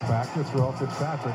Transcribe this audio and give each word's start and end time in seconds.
Back 0.00 0.32
to 0.32 0.42
throw 0.44 0.72
Fitzpatrick. 0.72 1.34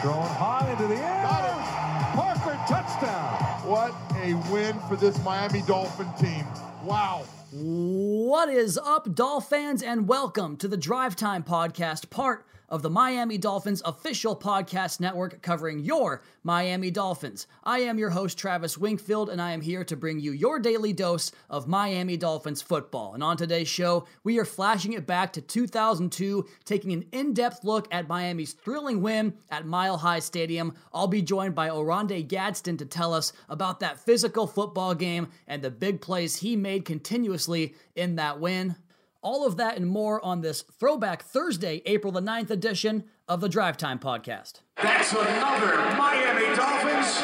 Throwing 0.00 0.26
high 0.26 0.66
into 0.70 0.86
the 0.86 0.96
air. 0.96 1.22
Got 1.22 1.44
it. 1.44 2.16
Parker 2.16 2.58
touchdown. 2.66 3.34
What 3.68 3.92
a 4.16 4.32
win 4.50 4.80
for 4.88 4.96
this 4.96 5.22
Miami 5.22 5.60
Dolphin 5.62 6.08
team. 6.18 6.46
Wow. 6.84 7.24
What 7.52 8.48
is 8.48 8.78
up, 8.78 9.14
Dolphins, 9.14 9.82
and 9.82 10.08
welcome 10.08 10.56
to 10.56 10.68
the 10.68 10.78
Drive 10.78 11.16
Time 11.16 11.42
Podcast, 11.42 12.08
part 12.08 12.46
of 12.72 12.80
the 12.80 12.88
Miami 12.88 13.36
Dolphins 13.36 13.82
official 13.84 14.34
podcast 14.34 14.98
network 14.98 15.42
covering 15.42 15.80
your 15.80 16.22
Miami 16.42 16.90
Dolphins. 16.90 17.46
I 17.62 17.80
am 17.80 17.98
your 17.98 18.08
host, 18.08 18.38
Travis 18.38 18.78
Wingfield, 18.78 19.28
and 19.28 19.42
I 19.42 19.52
am 19.52 19.60
here 19.60 19.84
to 19.84 19.94
bring 19.94 20.18
you 20.18 20.32
your 20.32 20.58
daily 20.58 20.94
dose 20.94 21.32
of 21.50 21.68
Miami 21.68 22.16
Dolphins 22.16 22.62
football. 22.62 23.12
And 23.12 23.22
on 23.22 23.36
today's 23.36 23.68
show, 23.68 24.06
we 24.24 24.38
are 24.38 24.46
flashing 24.46 24.94
it 24.94 25.06
back 25.06 25.34
to 25.34 25.42
2002, 25.42 26.46
taking 26.64 26.92
an 26.94 27.04
in 27.12 27.34
depth 27.34 27.62
look 27.62 27.86
at 27.92 28.08
Miami's 28.08 28.54
thrilling 28.54 29.02
win 29.02 29.34
at 29.50 29.66
Mile 29.66 29.98
High 29.98 30.20
Stadium. 30.20 30.72
I'll 30.94 31.06
be 31.06 31.20
joined 31.20 31.54
by 31.54 31.68
Oronde 31.68 32.26
Gadsden 32.26 32.78
to 32.78 32.86
tell 32.86 33.12
us 33.12 33.34
about 33.50 33.80
that 33.80 34.00
physical 34.00 34.46
football 34.46 34.94
game 34.94 35.28
and 35.46 35.60
the 35.60 35.70
big 35.70 36.00
plays 36.00 36.36
he 36.36 36.56
made 36.56 36.86
continuously 36.86 37.74
in 37.94 38.16
that 38.16 38.40
win. 38.40 38.76
All 39.24 39.46
of 39.46 39.56
that 39.58 39.76
and 39.76 39.86
more 39.86 40.22
on 40.24 40.40
this 40.40 40.62
Throwback 40.62 41.22
Thursday, 41.22 41.80
April 41.86 42.12
the 42.12 42.20
9th 42.20 42.50
edition 42.50 43.04
of 43.28 43.40
the 43.40 43.48
Drive 43.48 43.76
Time 43.76 44.00
Podcast. 44.00 44.62
That's 44.82 45.12
another 45.12 45.76
Miami 45.96 46.56
Dolphins. 46.56 47.20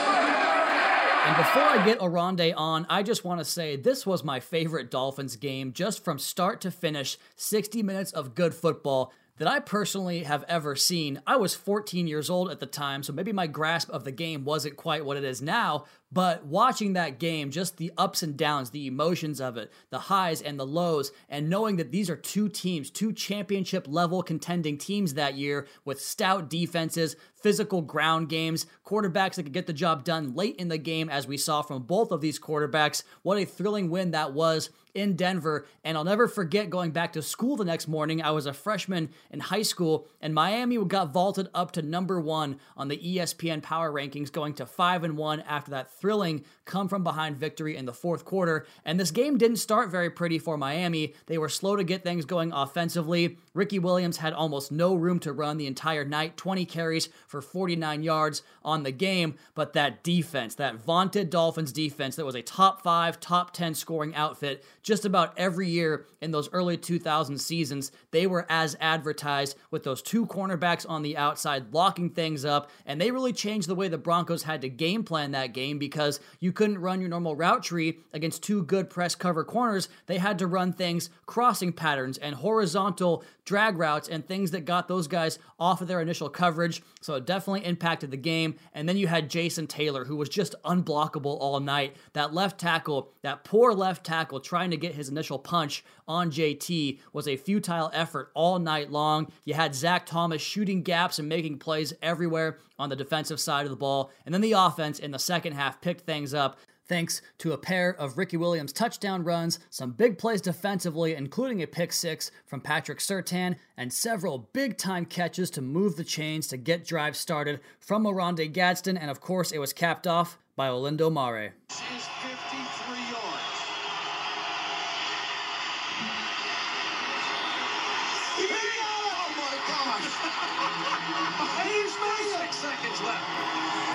And 1.27 1.37
before 1.37 1.65
I 1.65 1.83
get 1.85 2.01
Oronde 2.01 2.55
on, 2.57 2.87
I 2.89 3.03
just 3.03 3.25
want 3.25 3.41
to 3.41 3.45
say 3.45 3.75
this 3.75 4.07
was 4.07 4.23
my 4.23 4.39
favorite 4.39 4.93
Dolphins 4.93 5.35
game, 5.35 5.73
just 5.73 6.05
from 6.05 6.21
start 6.21 6.61
to 6.61 6.71
finish 6.71 7.19
60 7.35 7.83
minutes 7.83 8.13
of 8.13 8.37
good 8.37 8.55
football 8.55 9.13
that 9.39 9.49
I 9.49 9.59
personally 9.59 10.23
have 10.23 10.45
ever 10.49 10.77
seen. 10.77 11.21
I 11.27 11.37
was 11.37 11.55
14 11.55 12.07
years 12.07 12.31
old 12.31 12.51
at 12.51 12.61
the 12.61 12.67
time, 12.67 13.03
so 13.03 13.13
maybe 13.13 13.33
my 13.33 13.47
grasp 13.49 13.91
of 13.91 14.05
the 14.05 14.13
game 14.13 14.45
wasn't 14.45 14.77
quite 14.77 15.05
what 15.05 15.17
it 15.17 15.25
is 15.25 15.43
now, 15.43 15.85
but 16.11 16.47
watching 16.47 16.95
that 16.95 17.19
game, 17.19 17.51
just 17.51 17.77
the 17.77 17.93
ups 17.99 18.23
and 18.23 18.37
downs, 18.37 18.71
the 18.71 18.87
emotions 18.87 19.41
of 19.41 19.59
it, 19.59 19.71
the 19.91 19.99
highs 19.99 20.41
and 20.41 20.59
the 20.59 20.67
lows, 20.67 21.13
and 21.29 21.51
knowing 21.51 21.77
that 21.77 21.93
these 21.93 22.09
are 22.09 22.17
two 22.17 22.49
teams, 22.49 22.91
two 22.91 23.13
championship 23.13 23.87
level 23.87 24.23
contending 24.23 24.79
teams 24.79 25.15
that 25.15 25.35
year 25.35 25.67
with 25.85 26.01
stout 26.01 26.49
defenses, 26.49 27.15
physical 27.35 27.83
ground 27.83 28.29
games, 28.29 28.67
quarterbacks 28.87 29.35
that 29.35 29.43
could 29.45 29.53
get 29.53 29.67
the 29.67 29.73
job 29.73 30.03
done 30.03 30.35
late 30.35 30.57
in 30.57 30.69
the 30.69 30.79
game, 30.79 31.11
as 31.11 31.27
we 31.27 31.37
saw 31.37 31.61
from 31.61 31.83
both 31.83 32.11
of 32.11 32.21
these 32.21 32.41
quarterbacks. 32.41 33.03
What 33.23 33.39
a 33.39 33.45
thrilling 33.45 33.91
win 33.91 34.13
that 34.13 34.33
was 34.33 34.71
in 34.95 35.17
Denver. 35.17 35.67
And 35.85 35.97
I'll 35.97 36.05
never 36.05 36.29
forget 36.29 36.71
going 36.71 36.91
back 36.91 37.13
to 37.13 37.23
school 37.23 37.57
the 37.57 37.65
next 37.65 37.89
morning. 37.89 38.23
I 38.23 38.33
was 38.33 38.47
a 38.47 38.53
freshman 38.53 39.11
in 39.31 39.41
high 39.41 39.63
school, 39.63 40.09
and 40.21 40.35
Miami 40.35 40.83
got 40.85 41.13
vaulted 41.13 41.49
up 41.55 41.73
to 41.73 41.83
number 41.83 42.21
one 42.21 42.59
on 42.77 42.89
the 42.89 42.99
ESPN 42.99 43.63
Power 43.63 43.93
Rankings, 43.93 44.33
going 44.33 44.55
to 44.55 44.67
five 44.67 45.05
and 45.05 45.17
one 45.17 45.41
after 45.41 45.71
that 45.71 45.91
thrilling 46.01 46.45
come 46.65 46.89
from 46.89 47.03
behind 47.03 47.37
victory 47.37 47.77
in 47.77 47.87
the 47.87 47.93
fourth 47.93 48.25
quarter. 48.25 48.67
And 48.85 48.99
this 48.99 49.11
game 49.11 49.39
didn't 49.39 49.57
start 49.57 49.91
very 49.91 50.11
pretty 50.11 50.39
for 50.39 50.57
Miami. 50.57 51.15
They 51.27 51.39
were 51.39 51.49
slow 51.49 51.77
to 51.77 51.85
get 51.85 52.03
things 52.03 52.25
going 52.25 52.53
offensively. 52.53 53.39
Ricky 53.55 53.79
Williams 53.79 54.19
had 54.19 54.33
almost 54.33 54.71
no 54.71 54.95
room 54.95 55.19
to 55.21 55.33
run 55.33 55.57
the 55.57 55.67
entire 55.67 56.05
night 56.05 56.37
20 56.37 56.65
carries 56.67 57.09
for 57.27 57.41
49 57.41 58.03
yards 58.03 58.43
on 58.63 58.83
the 58.83 58.93
game. 58.93 59.35
But 59.55 59.73
that 59.73 60.03
defense, 60.03 60.55
that 60.57 60.77
vaunted 60.77 61.31
Dolphins 61.31 61.73
defense 61.73 62.17
that 62.17 62.27
was 62.27 62.35
a 62.35 62.43
top 62.43 62.83
five, 62.83 63.19
top 63.21 63.53
10 63.53 63.75
scoring 63.75 64.15
outfit 64.15 64.65
just 64.83 65.05
about 65.05 65.37
every 65.37 65.69
year 65.69 66.07
in 66.21 66.31
those 66.31 66.49
early 66.53 66.77
2000 66.77 67.39
seasons, 67.39 67.93
they 68.11 68.27
were 68.27 68.47
as 68.49 68.77
advertised 68.81 69.57
with 69.71 69.85
those 69.85 70.03
two 70.03 70.27
cornerbacks 70.27 70.87
on 70.89 71.03
the 71.03 71.17
outside 71.17 71.73
locking 71.73 72.11
things 72.11 72.45
up. 72.45 72.71
And 72.87 73.01
they 73.01 73.11
really 73.11 73.33
changed 73.33 73.69
the 73.69 73.75
way 73.75 73.89
the 73.89 73.99
Broncos 73.99 74.43
had 74.45 74.63
to 74.63 74.69
game 74.69 75.05
plan 75.05 75.33
that 75.33 75.53
game 75.53 75.79
because 75.89 76.21
you 76.39 76.53
couldn't 76.53 76.79
run 76.79 77.01
your 77.01 77.09
normal 77.09 77.35
route 77.35 77.63
tree 77.63 77.99
against 78.13 78.43
two 78.43 78.63
good 78.63 78.91
press 78.91 79.15
cover 79.15 79.43
corners. 79.43 79.89
They 80.07 80.19
had 80.19 80.39
to 80.41 80.47
run 80.47 80.73
things 80.73 81.09
crossing 81.27 81.73
patterns 81.73 82.19
and 82.19 82.35
horizontal 82.35 83.25
drag 83.45 83.79
routes 83.79 84.11
and 84.11 84.27
things 84.27 84.51
that 84.51 84.67
got 84.67 84.89
those 84.89 85.09
guys 85.09 85.39
off 85.59 85.81
of 85.81 85.89
their 85.89 86.03
initial 86.03 86.29
coverage. 86.29 86.83
So 87.01 87.15
it 87.15 87.25
definitely 87.25 87.65
impacted 87.65 88.11
the 88.11 88.19
game. 88.19 88.57
And 88.75 88.87
then 88.87 88.99
you 88.99 89.07
had 89.07 89.31
Jason 89.31 89.67
Taylor, 89.67 90.05
who 90.05 90.17
was 90.17 90.29
just 90.29 90.55
unblockable 90.65 91.39
all 91.41 91.59
night. 91.59 91.97
That 92.13 92.35
left 92.35 92.61
tackle, 92.61 93.11
that 93.23 93.45
poor 93.45 93.73
left 93.73 94.05
tackle 94.05 94.41
trying 94.41 94.71
to 94.71 94.77
get 94.77 94.95
his 94.95 95.09
initial 95.09 95.39
punch 95.39 95.83
on 96.07 96.31
JT 96.31 96.99
was 97.13 97.27
a 97.27 97.37
futile 97.37 97.91
effort 97.95 98.31
all 98.35 98.59
night 98.59 98.91
long. 98.91 99.33
You 99.45 99.55
had 99.55 99.75
Zach 99.75 100.05
Thomas 100.05 100.43
shooting 100.43 100.83
gaps 100.83 101.19
and 101.19 101.29
making 101.29 101.59
plays 101.59 101.95
everywhere 102.03 102.59
on 102.79 102.89
the 102.89 102.97
defensive 102.97 103.41
side 103.41 103.65
of 103.65 103.71
the 103.71 103.77
ball. 103.77 104.11
And 104.25 104.33
then 104.35 104.41
the 104.41 104.53
offense 104.53 104.99
in 104.99 105.11
the 105.11 105.19
second 105.19 105.55
half 105.55 105.78
picked 105.81 106.03
things 106.03 106.35
up 106.35 106.59
thanks 106.89 107.21
to 107.39 107.53
a 107.53 107.59
pair 107.59 107.95
of 107.97 108.17
Ricky 108.17 108.37
Williams 108.37 108.73
touchdown 108.73 109.23
runs, 109.23 109.59
some 109.71 109.93
big 109.93 110.19
plays 110.19 110.41
defensively, 110.41 111.15
including 111.15 111.63
a 111.63 111.67
pick 111.67 111.93
six 111.93 112.31
from 112.47 112.61
Patrick 112.61 112.99
Surtain, 112.99 113.57
and 113.77 113.93
several 113.93 114.49
big 114.53 114.79
time 114.79 115.05
catches 115.05 115.51
to 115.51 115.63
move 115.63 115.97
the 115.97 116.05
chains 116.05 116.49
to 116.49 116.57
get 116.57 116.87
drives 116.87 117.19
started 117.19 117.61
from 117.79 118.07
Oronde 118.07 118.53
Gadsden, 118.53 118.97
and 118.97 119.11
of 119.11 119.21
course, 119.21 119.53
it 119.53 119.59
was 119.59 119.73
capped 119.73 120.07
off 120.07 120.39
by 120.57 120.69
Olindo 120.69 121.13
Mare. 121.13 121.55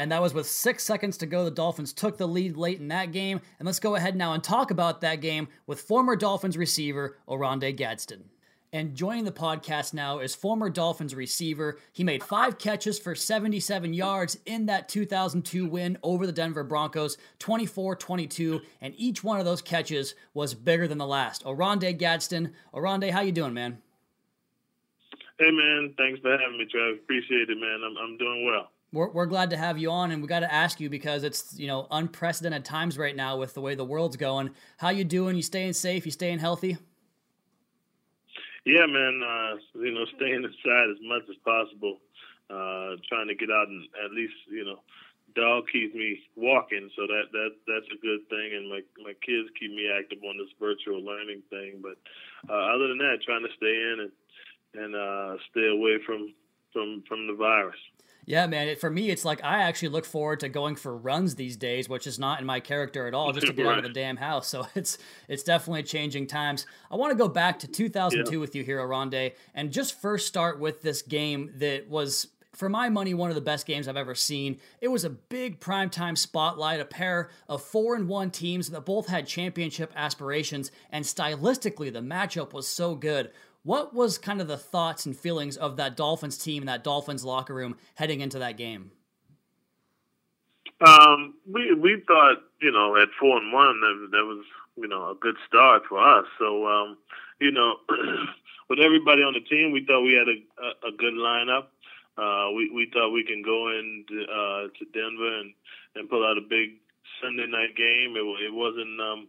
And 0.03 0.12
that 0.12 0.22
was 0.22 0.34
with 0.34 0.47
six 0.47 0.84
seconds 0.84 1.16
to 1.19 1.25
go. 1.25 1.46
The 1.46 1.52
Dolphins 1.52 1.94
took 1.94 2.18
the 2.18 2.28
lead 2.28 2.58
late 2.58 2.81
in 2.81 2.90
that 2.90 3.14
game. 3.14 3.40
And 3.58 3.66
let's 3.66 3.80
go 3.80 3.96
ahead 3.96 4.18
now 4.18 4.34
and 4.34 4.44
talk 4.44 4.69
about 4.69 5.00
that 5.00 5.22
game 5.22 5.47
with 5.66 5.80
former 5.80 6.18
Dolphins 6.18 6.58
receiver 6.58 7.16
Oronde 7.25 7.78
Gadsden. 7.78 8.25
And 8.74 8.96
joining 8.96 9.24
the 9.24 9.31
podcast 9.31 9.94
now 9.94 10.19
is 10.19 10.36
former 10.36 10.69
Dolphins 10.69 11.16
receiver. 11.16 11.80
He 11.94 12.03
made 12.03 12.22
five 12.22 12.58
catches 12.58 13.00
for 13.00 13.16
77 13.16 13.94
yards 13.94 14.38
in 14.46 14.66
that 14.66 14.90
2002 14.90 15.68
win 15.68 15.97
over 16.03 16.25
the 16.25 16.34
Denver 16.34 16.66
Broncos, 16.66 17.18
24 17.40 17.96
22. 17.96 18.59
And 18.81 18.94
each 18.97 19.24
one 19.24 19.40
of 19.40 19.46
those 19.46 19.62
catches 19.62 20.16
was 20.34 20.53
bigger 20.53 20.86
than 20.86 20.97
the 20.97 21.08
last. 21.08 21.46
Oronde 21.46 21.97
Gadsden. 21.97 22.52
Oronde, 22.74 23.09
how 23.09 23.22
you 23.22 23.31
doing, 23.31 23.53
man? 23.53 23.78
Hey 25.40 25.50
man, 25.50 25.94
thanks 25.97 26.19
for 26.19 26.38
having 26.38 26.58
me, 26.58 26.66
Trev. 26.69 26.96
Appreciate 26.96 27.50
it, 27.50 27.58
man. 27.58 27.80
I'm 27.86 27.96
I'm 27.97 28.18
doing 28.18 28.46
well. 28.46 28.73
We're, 28.94 29.09
we're 29.09 29.26
glad 29.26 29.50
to 29.50 29.58
have 29.58 29.80
you 29.80 29.90
on, 29.90 30.12
and 30.12 30.22
we 30.22 30.28
got 30.28 30.42
to 30.42 30.54
ask 30.54 30.80
you 30.80 30.88
because 30.88 31.24
it's 31.24 31.58
you 31.58 31.66
know 31.66 31.88
unprecedented 31.90 32.64
times 32.64 32.96
right 32.96 33.16
now 33.16 33.38
with 33.38 33.56
the 33.56 33.62
way 33.62 33.74
the 33.74 33.84
world's 33.84 34.18
going. 34.18 34.52
How 34.78 34.90
you 34.90 35.04
doing? 35.04 35.36
You 35.36 35.42
staying 35.42 35.74
safe? 35.74 36.06
You 36.06 36.12
staying 36.12 36.38
healthy? 36.38 36.78
Yeah, 38.66 38.86
man. 38.86 39.20
Uh, 39.26 39.56
you 39.81 39.92
know, 39.92 40.06
staying 40.16 40.44
inside 40.44 40.92
as 40.92 41.02
much 41.02 41.24
as 41.28 41.36
possible. 41.44 41.98
Uh, 42.52 43.02
trying 43.09 43.28
to 43.28 43.34
get 43.34 43.50
out 43.50 43.68
and 43.68 43.84
at 44.06 44.12
least 44.12 44.34
you 44.52 44.64
know, 44.64 44.78
dog 45.36 45.64
keeps 45.74 45.96
me 45.96 46.22
walking, 46.36 46.88
so 46.96 47.08
that 47.08 47.24
that 47.31 47.50
that's 47.66 47.90
a 47.90 48.00
good 48.00 48.30
thing. 48.30 48.54
And 48.54 48.70
my 48.70 48.81
my 49.02 49.14
kids 49.25 49.50
keep 49.60 49.72
me 49.72 49.90
active 49.90 50.20
on 50.22 50.38
this 50.38 50.54
virtual 50.60 51.04
learning 51.04 51.42
thing. 51.50 51.81
But 51.81 51.98
uh, 52.48 52.75
other 52.75 52.90
than 52.90 53.00
that, 53.00 53.25
trying 53.25 53.42
to 53.42 53.58
stay 53.58 53.74
in 53.74 54.06
and 54.06 54.86
and 54.86 54.96
uh, 54.96 55.42
stay 55.50 55.66
away 55.66 55.98
from 56.06 56.31
from 56.72 57.02
from 57.08 57.25
the 57.25 57.34
virus. 57.34 57.80
Yeah, 58.26 58.48
man. 58.48 58.70
It, 58.70 58.80
for 58.80 58.90
me, 58.90 59.10
it's 59.10 59.26
like 59.26 59.44
I 59.44 59.64
actually 59.64 59.90
look 59.90 60.06
forward 60.06 60.40
to 60.42 60.50
going 60.50 60.76
for 60.76 60.96
runs 60.96 61.36
these 61.36 61.58
days, 61.58 61.90
which 61.90 62.08
is 62.08 62.18
not 62.18 62.40
in 62.40 62.46
my 62.46 62.60
character 62.62 63.06
at 63.08 63.14
all, 63.14 63.32
just 63.34 63.48
to 63.48 63.54
get 63.54 63.66
out 63.68 63.78
of 63.78 63.84
the 63.84 63.90
damn 63.90 64.18
house. 64.18 64.48
So 64.54 64.68
it's 64.76 64.98
it's 65.28 65.44
definitely 65.44 65.84
changing 65.84 66.28
times. 66.28 66.66
I 66.92 66.96
want 66.96 67.12
to 67.12 67.18
go 67.18 67.28
back 67.28 67.60
to 67.60 67.68
2002 67.68 68.32
Yeah. 68.32 68.38
with 68.40 68.56
you 68.56 68.64
here, 68.64 68.80
Oronde, 68.80 69.32
and 69.54 69.72
just 69.72 70.00
first 70.02 70.28
start 70.28 70.60
with 70.60 70.82
this 70.82 71.02
game 71.02 71.52
that 71.58 71.90
was. 71.90 72.28
For 72.56 72.70
my 72.70 72.88
money, 72.88 73.16
one 73.16 73.31
of 73.31 73.36
the 73.36 73.42
best 73.42 73.66
games 73.66 73.88
I've 73.88 73.98
ever 73.98 74.14
seen. 74.14 74.60
It 74.80 74.90
was 74.90 75.04
a 75.04 75.10
big 75.10 75.60
primetime 75.60 76.16
spotlight, 76.16 76.80
a 76.80 76.86
pair 76.86 77.31
of 77.50 77.64
four 77.64 77.96
and 77.96 78.08
one 78.08 78.30
teams 78.30 78.69
that 78.69 78.81
both 78.86 79.08
had 79.08 79.26
championship 79.26 79.92
aspirations, 79.96 80.69
and 80.92 81.04
stylistically, 81.04 81.92
the 81.92 82.02
matchup 82.02 82.54
was 82.54 82.68
so 82.68 82.94
good. 82.94 83.31
What 83.63 83.94
was 83.94 84.18
kind 84.18 84.42
of 84.42 84.48
the 84.48 84.57
thoughts 84.57 85.06
and 85.06 85.15
feelings 85.15 85.56
of 85.56 85.77
that 85.77 85.95
Dolphins 85.95 86.38
team 86.38 86.63
and 86.63 86.69
that 86.69 86.83
Dolphins 86.83 87.24
locker 87.24 87.54
room 87.54 87.77
heading 87.95 88.19
into 88.19 88.39
that 88.39 88.57
game? 88.57 88.92
Um, 90.86 91.36
we 91.50 91.74
we 91.74 92.04
thought 92.06 92.44
you 92.62 92.71
know 92.71 92.98
at 92.98 93.07
four 93.19 93.38
and 93.38 93.54
one 93.54 93.80
that, 93.80 94.10
that 94.12 94.25
was 94.25 94.44
you 94.75 94.88
know 94.88 95.12
a 95.12 95.15
good 95.15 95.36
start 95.48 95.83
for 95.88 95.98
us. 95.98 96.25
So 96.38 96.68
um, 96.68 96.98
you 97.39 97.51
know, 97.51 97.75
with 98.69 98.80
everybody 98.80 99.21
on 99.21 99.33
the 99.33 99.39
team, 99.39 99.71
we 99.71 99.86
thought 99.86 100.04
we 100.04 100.13
had 100.13 100.27
a 100.27 100.44
a, 100.62 100.89
a 100.89 100.92
good 100.98 101.13
lineup. 101.13 101.68
Uh, 102.18 102.51
we 102.51 102.69
we 102.69 102.92
thought 102.92 103.12
we 103.12 103.24
can 103.24 103.42
go 103.42 103.69
in 103.69 104.06
uh, 104.12 104.68
to 104.77 104.86
Denver 104.94 105.39
and 105.39 105.54
and 105.95 106.09
pull 106.09 106.25
out 106.25 106.38
a 106.38 106.42
big 106.42 106.80
Sunday 107.21 107.48
night 107.48 107.77
game. 107.77 108.16
It 108.18 108.25
it 108.44 108.54
wasn't 108.54 109.00
um 109.00 109.27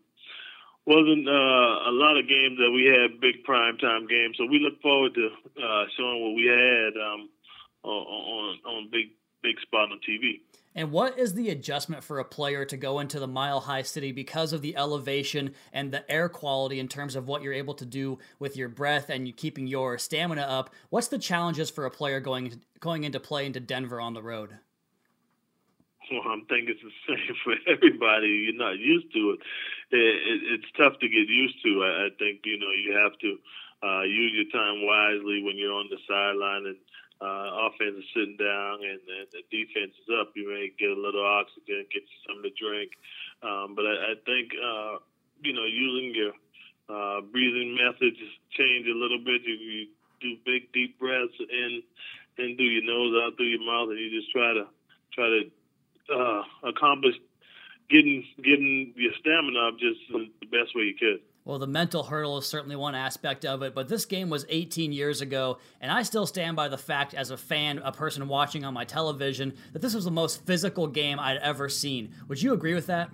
wasn't 0.86 1.28
uh, 1.28 1.90
a 1.90 1.92
lot 1.92 2.16
of 2.18 2.28
games 2.28 2.58
that 2.58 2.70
we 2.70 2.84
had 2.84 3.20
big 3.20 3.42
prime 3.44 3.78
time 3.78 4.06
games. 4.06 4.36
So 4.38 4.46
we 4.46 4.58
look 4.58 4.80
forward 4.82 5.14
to 5.14 5.26
uh, 5.62 5.84
showing 5.96 6.22
what 6.22 6.34
we 6.34 6.46
had 6.46 6.92
um, 7.00 7.28
on 7.84 8.58
on 8.66 8.88
big 8.90 9.10
big 9.42 9.60
spot 9.60 9.90
on 9.92 10.00
TV. 10.08 10.40
And 10.76 10.90
what 10.90 11.18
is 11.18 11.34
the 11.34 11.50
adjustment 11.50 12.02
for 12.02 12.18
a 12.18 12.24
player 12.24 12.64
to 12.64 12.76
go 12.76 12.98
into 12.98 13.20
the 13.20 13.28
Mile 13.28 13.60
High 13.60 13.82
City 13.82 14.10
because 14.10 14.52
of 14.52 14.60
the 14.60 14.76
elevation 14.76 15.54
and 15.72 15.92
the 15.92 16.10
air 16.10 16.28
quality 16.28 16.80
in 16.80 16.88
terms 16.88 17.14
of 17.14 17.28
what 17.28 17.42
you're 17.42 17.52
able 17.52 17.74
to 17.74 17.86
do 17.86 18.18
with 18.40 18.56
your 18.56 18.68
breath 18.68 19.08
and 19.08 19.28
you 19.28 19.32
keeping 19.32 19.68
your 19.68 19.98
stamina 19.98 20.42
up? 20.42 20.70
What's 20.90 21.08
the 21.08 21.18
challenges 21.18 21.70
for 21.70 21.86
a 21.86 21.90
player 21.90 22.18
going 22.18 22.60
going 22.80 23.04
into 23.04 23.20
play 23.20 23.46
into 23.46 23.60
Denver 23.60 24.00
on 24.00 24.14
the 24.14 24.22
road? 24.22 24.58
Well, 26.10 26.26
I'm 26.28 26.44
thinking 26.46 26.76
it's 26.76 26.84
the 26.84 26.96
same 27.08 27.36
for 27.44 27.56
everybody. 27.66 28.28
You're 28.28 28.60
not 28.60 28.78
used 28.78 29.12
to 29.14 29.36
it. 29.36 29.40
it, 29.90 29.98
it 29.98 30.40
it's 30.60 30.70
tough 30.76 30.98
to 31.00 31.08
get 31.08 31.28
used 31.28 31.62
to. 31.64 31.84
I, 31.84 32.06
I 32.06 32.08
think 32.18 32.44
you 32.44 32.58
know 32.58 32.72
you 32.72 32.92
have 32.96 33.16
to 33.24 33.30
uh, 33.84 34.02
use 34.02 34.32
your 34.32 34.50
time 34.52 34.84
wisely 34.84 35.42
when 35.44 35.56
you're 35.56 35.72
on 35.72 35.88
the 35.88 36.00
sideline 36.08 36.66
and 36.72 36.80
uh, 37.20 37.68
offense 37.68 37.96
is 37.96 38.08
sitting 38.12 38.36
down 38.36 38.84
and, 38.84 39.00
and 39.00 39.26
the 39.32 39.44
defense 39.48 39.94
is 39.96 40.08
up. 40.20 40.32
You 40.36 40.50
may 40.50 40.72
get 40.76 40.92
a 40.92 41.00
little 41.00 41.24
oxygen, 41.24 41.88
get 41.88 42.04
you 42.04 42.18
something 42.28 42.50
to 42.50 42.54
drink. 42.56 42.90
Um, 43.40 43.72
but 43.72 43.86
I, 43.86 44.12
I 44.12 44.14
think 44.28 44.52
uh, 44.56 45.00
you 45.40 45.52
know 45.56 45.64
using 45.64 46.12
your 46.12 46.34
uh, 46.88 47.20
breathing 47.24 47.76
methods 47.80 48.20
change 48.52 48.84
a 48.88 48.96
little 48.96 49.20
bit. 49.24 49.40
You, 49.44 49.56
you 49.56 49.82
do 50.20 50.36
big 50.44 50.72
deep 50.72 50.98
breaths 50.98 51.36
in 51.40 51.82
in 52.36 52.56
through 52.56 52.72
your 52.72 52.84
nose, 52.84 53.14
out 53.24 53.36
through 53.36 53.52
your 53.52 53.64
mouth, 53.64 53.88
and 53.88 53.98
you 53.98 54.10
just 54.10 54.32
try 54.32 54.52
to 54.52 54.66
try 55.14 55.28
to 55.28 55.48
uh, 56.12 56.42
accomplish 56.62 57.14
getting 57.90 58.24
getting 58.42 58.92
your 58.96 59.12
stamina 59.20 59.68
up 59.68 59.78
just 59.78 60.00
the 60.10 60.46
best 60.46 60.74
way 60.74 60.84
you 60.84 60.94
could. 60.98 61.20
Well, 61.44 61.58
the 61.58 61.66
mental 61.66 62.02
hurdle 62.02 62.38
is 62.38 62.46
certainly 62.46 62.74
one 62.74 62.94
aspect 62.94 63.44
of 63.44 63.62
it, 63.62 63.74
but 63.74 63.86
this 63.86 64.06
game 64.06 64.30
was 64.30 64.46
18 64.48 64.92
years 64.94 65.20
ago, 65.20 65.58
and 65.78 65.92
I 65.92 66.02
still 66.02 66.26
stand 66.26 66.56
by 66.56 66.68
the 66.68 66.78
fact, 66.78 67.12
as 67.12 67.30
a 67.30 67.36
fan, 67.36 67.78
a 67.84 67.92
person 67.92 68.26
watching 68.28 68.64
on 68.64 68.72
my 68.72 68.86
television, 68.86 69.52
that 69.74 69.82
this 69.82 69.94
was 69.94 70.06
the 70.06 70.10
most 70.10 70.46
physical 70.46 70.86
game 70.86 71.20
I'd 71.20 71.36
ever 71.36 71.68
seen. 71.68 72.14
Would 72.28 72.42
you 72.42 72.54
agree 72.54 72.72
with 72.72 72.86
that? 72.86 73.10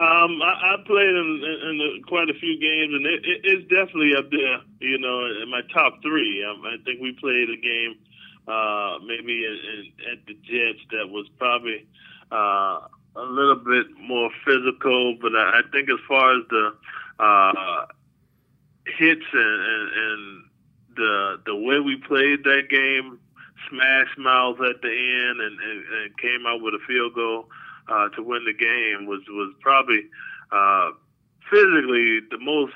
Um, 0.00 0.42
I, 0.42 0.74
I 0.74 0.76
played 0.86 1.08
in, 1.08 1.42
in, 1.44 1.80
in, 1.80 2.02
quite 2.06 2.30
a 2.30 2.34
few 2.34 2.58
games, 2.58 2.94
and 2.94 3.06
it, 3.06 3.24
it, 3.24 3.40
it's 3.44 3.62
definitely 3.68 4.14
up 4.16 4.30
there. 4.30 4.58
You 4.80 4.98
know, 4.98 5.26
in 5.26 5.48
my 5.50 5.60
top 5.72 6.02
three. 6.02 6.44
Um, 6.44 6.62
I 6.64 6.76
think 6.84 7.00
we 7.00 7.12
played 7.12 7.50
a 7.50 7.56
game 7.56 7.96
uh, 8.48 8.98
maybe 9.04 9.44
in, 9.44 9.52
in, 9.52 10.12
at 10.12 10.26
the 10.26 10.34
Jets 10.34 10.80
that 10.90 11.08
was 11.08 11.26
probably 11.38 11.86
uh, 12.32 12.80
a 13.16 13.22
little 13.22 13.56
bit 13.56 13.86
more 14.00 14.30
physical. 14.44 15.16
But 15.20 15.34
I, 15.34 15.60
I 15.60 15.62
think 15.72 15.90
as 15.90 15.98
far 16.08 16.36
as 16.36 16.42
the 16.48 16.74
uh, 17.18 17.86
hits 18.86 19.26
and, 19.32 19.62
and, 19.64 19.90
and 19.92 20.44
the 20.96 21.40
the 21.46 21.54
way 21.54 21.80
we 21.80 21.96
played 21.96 22.44
that 22.44 22.68
game, 22.70 23.18
smash 23.68 24.08
mouth 24.16 24.60
at 24.60 24.82
the 24.82 24.88
end, 24.88 25.40
and, 25.40 25.60
and, 25.60 25.84
and 26.02 26.18
came 26.18 26.46
out 26.46 26.62
with 26.62 26.74
a 26.74 26.80
field 26.86 27.14
goal 27.14 27.48
uh, 27.88 28.08
to 28.10 28.22
win 28.22 28.44
the 28.44 28.54
game 28.54 29.06
was 29.06 29.20
was 29.28 29.54
probably 29.60 30.04
uh, 30.52 30.90
physically 31.50 32.20
the 32.30 32.38
most 32.40 32.74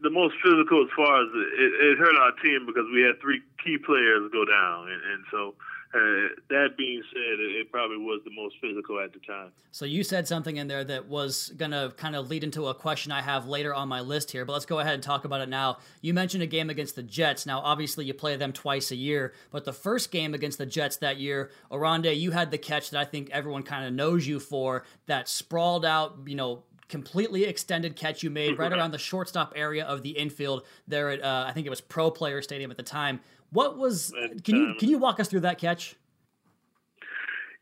the 0.00 0.10
most 0.10 0.34
physical 0.42 0.84
as 0.84 0.90
far 0.94 1.22
as 1.22 1.28
it, 1.34 1.72
it 1.80 1.98
hurt 1.98 2.16
our 2.16 2.32
team 2.42 2.66
because 2.66 2.84
we 2.92 3.02
had 3.02 3.20
three 3.20 3.40
key 3.64 3.78
players 3.78 4.30
go 4.32 4.44
down, 4.44 4.88
and, 4.88 5.02
and 5.02 5.24
so 5.30 5.54
uh, 5.94 6.28
that 6.50 6.76
being 6.76 7.02
said, 7.12 7.40
it, 7.40 7.70
probably 7.72 7.96
was 7.96 8.20
the 8.24 8.30
most 8.30 8.56
physical 8.60 9.00
at 9.00 9.12
the 9.12 9.18
time. 9.20 9.50
So 9.70 9.84
you 9.84 10.02
said 10.02 10.26
something 10.28 10.56
in 10.56 10.66
there 10.66 10.84
that 10.84 11.06
was 11.06 11.52
going 11.56 11.70
to 11.70 11.92
kind 11.96 12.16
of 12.16 12.28
lead 12.28 12.44
into 12.44 12.66
a 12.66 12.74
question 12.74 13.12
I 13.12 13.22
have 13.22 13.46
later 13.46 13.72
on 13.72 13.88
my 13.88 14.00
list 14.00 14.30
here, 14.30 14.44
but 14.44 14.52
let's 14.52 14.66
go 14.66 14.78
ahead 14.80 14.94
and 14.94 15.02
talk 15.02 15.24
about 15.24 15.40
it 15.40 15.48
now. 15.48 15.78
You 16.02 16.12
mentioned 16.12 16.42
a 16.42 16.46
game 16.46 16.70
against 16.70 16.96
the 16.96 17.02
Jets. 17.02 17.46
Now, 17.46 17.60
obviously, 17.60 18.04
you 18.04 18.14
play 18.14 18.36
them 18.36 18.52
twice 18.52 18.90
a 18.90 18.96
year, 18.96 19.32
but 19.50 19.64
the 19.64 19.72
first 19.72 20.10
game 20.10 20.34
against 20.34 20.58
the 20.58 20.66
Jets 20.66 20.96
that 20.98 21.18
year, 21.18 21.50
Oronde, 21.70 22.06
you 22.06 22.30
had 22.32 22.50
the 22.50 22.58
catch 22.58 22.90
that 22.90 23.00
I 23.00 23.04
think 23.04 23.30
everyone 23.30 23.62
kind 23.62 23.86
of 23.86 23.92
knows 23.92 24.26
you 24.26 24.40
for, 24.40 24.84
that 25.06 25.28
sprawled 25.28 25.84
out, 25.84 26.18
you 26.26 26.34
know, 26.34 26.64
completely 26.88 27.44
extended 27.44 27.96
catch 27.96 28.22
you 28.22 28.30
made 28.30 28.58
right 28.58 28.72
around 28.72 28.92
the 28.92 28.98
shortstop 28.98 29.52
area 29.56 29.84
of 29.84 30.02
the 30.02 30.10
infield 30.10 30.64
there 30.86 31.10
at 31.10 31.22
uh, 31.22 31.44
I 31.46 31.52
think 31.52 31.66
it 31.66 31.70
was 31.70 31.80
Pro 31.80 32.10
Player 32.10 32.42
Stadium 32.42 32.70
at 32.70 32.76
the 32.76 32.82
time. 32.82 33.20
What 33.50 33.76
was 33.76 34.12
can 34.44 34.56
you 34.56 34.74
can 34.78 34.88
you 34.88 34.98
walk 34.98 35.20
us 35.20 35.28
through 35.28 35.40
that 35.40 35.58
catch? 35.58 35.96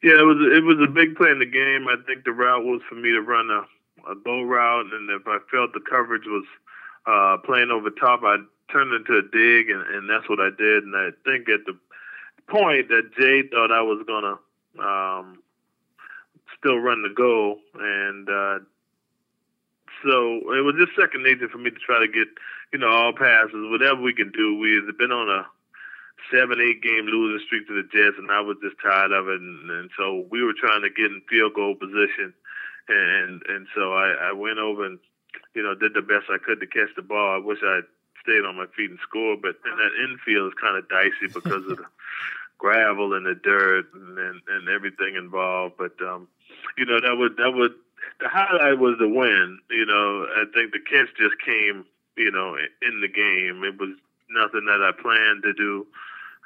Yeah, 0.02 0.20
it 0.20 0.24
was 0.24 0.36
it 0.56 0.64
was 0.64 0.78
a 0.86 0.90
big 0.90 1.16
play 1.16 1.30
in 1.30 1.38
the 1.38 1.46
game. 1.46 1.88
I 1.88 1.96
think 2.06 2.24
the 2.24 2.32
route 2.32 2.64
was 2.64 2.82
for 2.88 2.94
me 2.94 3.10
to 3.12 3.20
run 3.20 3.48
a, 3.50 4.10
a 4.10 4.14
go 4.16 4.42
route, 4.42 4.92
and 4.92 5.08
if 5.10 5.26
I 5.26 5.38
felt 5.50 5.72
the 5.72 5.80
coverage 5.80 6.26
was 6.26 6.44
uh, 7.06 7.38
playing 7.44 7.70
over 7.70 7.90
top, 7.90 8.20
I 8.22 8.36
turned 8.70 8.92
into 8.92 9.16
a 9.16 9.22
dig, 9.22 9.70
and, 9.70 9.82
and 9.94 10.10
that's 10.10 10.28
what 10.28 10.40
I 10.40 10.50
did. 10.56 10.84
And 10.84 10.94
I 10.94 11.10
think 11.24 11.48
at 11.48 11.64
the 11.64 11.78
point 12.46 12.88
that 12.88 13.10
Jay 13.18 13.48
thought 13.48 13.72
I 13.72 13.80
was 13.80 14.04
gonna 14.06 14.36
um, 14.78 15.42
still 16.58 16.78
run 16.78 17.02
the 17.02 17.14
go, 17.14 17.58
and 17.74 18.28
uh, 18.28 18.58
so 20.04 20.52
it 20.52 20.62
was 20.62 20.76
just 20.78 20.94
second 20.94 21.24
nature 21.24 21.48
for 21.48 21.58
me 21.58 21.70
to 21.70 21.80
try 21.80 21.98
to 21.98 22.08
get, 22.08 22.28
you 22.72 22.78
know, 22.78 22.88
all 22.88 23.12
passes, 23.12 23.70
whatever 23.72 24.00
we 24.00 24.14
can 24.14 24.30
do. 24.30 24.58
We 24.58 24.76
had 24.76 24.96
been 24.98 25.12
on 25.12 25.28
a 25.28 25.46
seven, 26.30 26.60
eight 26.60 26.82
game 26.82 27.06
losing 27.06 27.44
streak 27.46 27.66
to 27.68 27.74
the 27.74 27.88
Jets, 27.88 28.20
and 28.20 28.30
I 28.30 28.40
was 28.40 28.56
just 28.62 28.76
tired 28.80 29.12
of 29.12 29.28
it. 29.28 29.40
And, 29.40 29.70
and 29.70 29.90
so 29.96 30.26
we 30.30 30.44
were 30.44 30.54
trying 30.54 30.82
to 30.82 30.90
get 30.90 31.10
in 31.10 31.22
field 31.28 31.54
goal 31.54 31.74
position, 31.74 32.32
and 32.88 33.42
and 33.48 33.66
so 33.74 33.92
I, 33.92 34.30
I 34.30 34.32
went 34.32 34.58
over 34.58 34.84
and, 34.84 34.98
you 35.54 35.62
know, 35.62 35.74
did 35.74 35.94
the 35.94 36.02
best 36.02 36.28
I 36.28 36.38
could 36.38 36.60
to 36.60 36.66
catch 36.66 36.92
the 36.96 37.02
ball. 37.02 37.34
I 37.34 37.44
wish 37.44 37.58
I 37.64 37.80
stayed 38.22 38.44
on 38.44 38.56
my 38.56 38.66
feet 38.76 38.90
and 38.90 38.98
scored, 39.02 39.42
but 39.42 39.56
and 39.64 39.78
that 39.80 39.96
infield 40.04 40.52
is 40.52 40.60
kind 40.60 40.76
of 40.76 40.88
dicey 40.88 41.32
because 41.32 41.64
of 41.64 41.80
the 41.80 41.88
gravel 42.58 43.14
and 43.14 43.26
the 43.26 43.34
dirt 43.34 43.86
and, 43.94 44.18
and 44.18 44.40
and 44.48 44.68
everything 44.68 45.16
involved. 45.16 45.76
But 45.76 45.96
um, 46.00 46.28
you 46.76 46.84
know, 46.84 47.00
that 47.00 47.16
would 47.16 47.36
that 47.36 47.52
would 47.52 47.74
the 48.20 48.28
highlight 48.28 48.78
was 48.78 48.96
the 48.98 49.08
win. 49.08 49.58
You 49.70 49.86
know, 49.86 50.26
I 50.26 50.44
think 50.54 50.72
the 50.72 50.80
catch 50.80 51.08
just 51.16 51.36
came, 51.44 51.84
you 52.16 52.30
know, 52.30 52.56
in 52.82 53.00
the 53.00 53.08
game. 53.08 53.64
It 53.64 53.78
was 53.78 53.96
nothing 54.30 54.66
that 54.66 54.82
I 54.82 54.92
planned 55.00 55.42
to 55.42 55.52
do. 55.52 55.86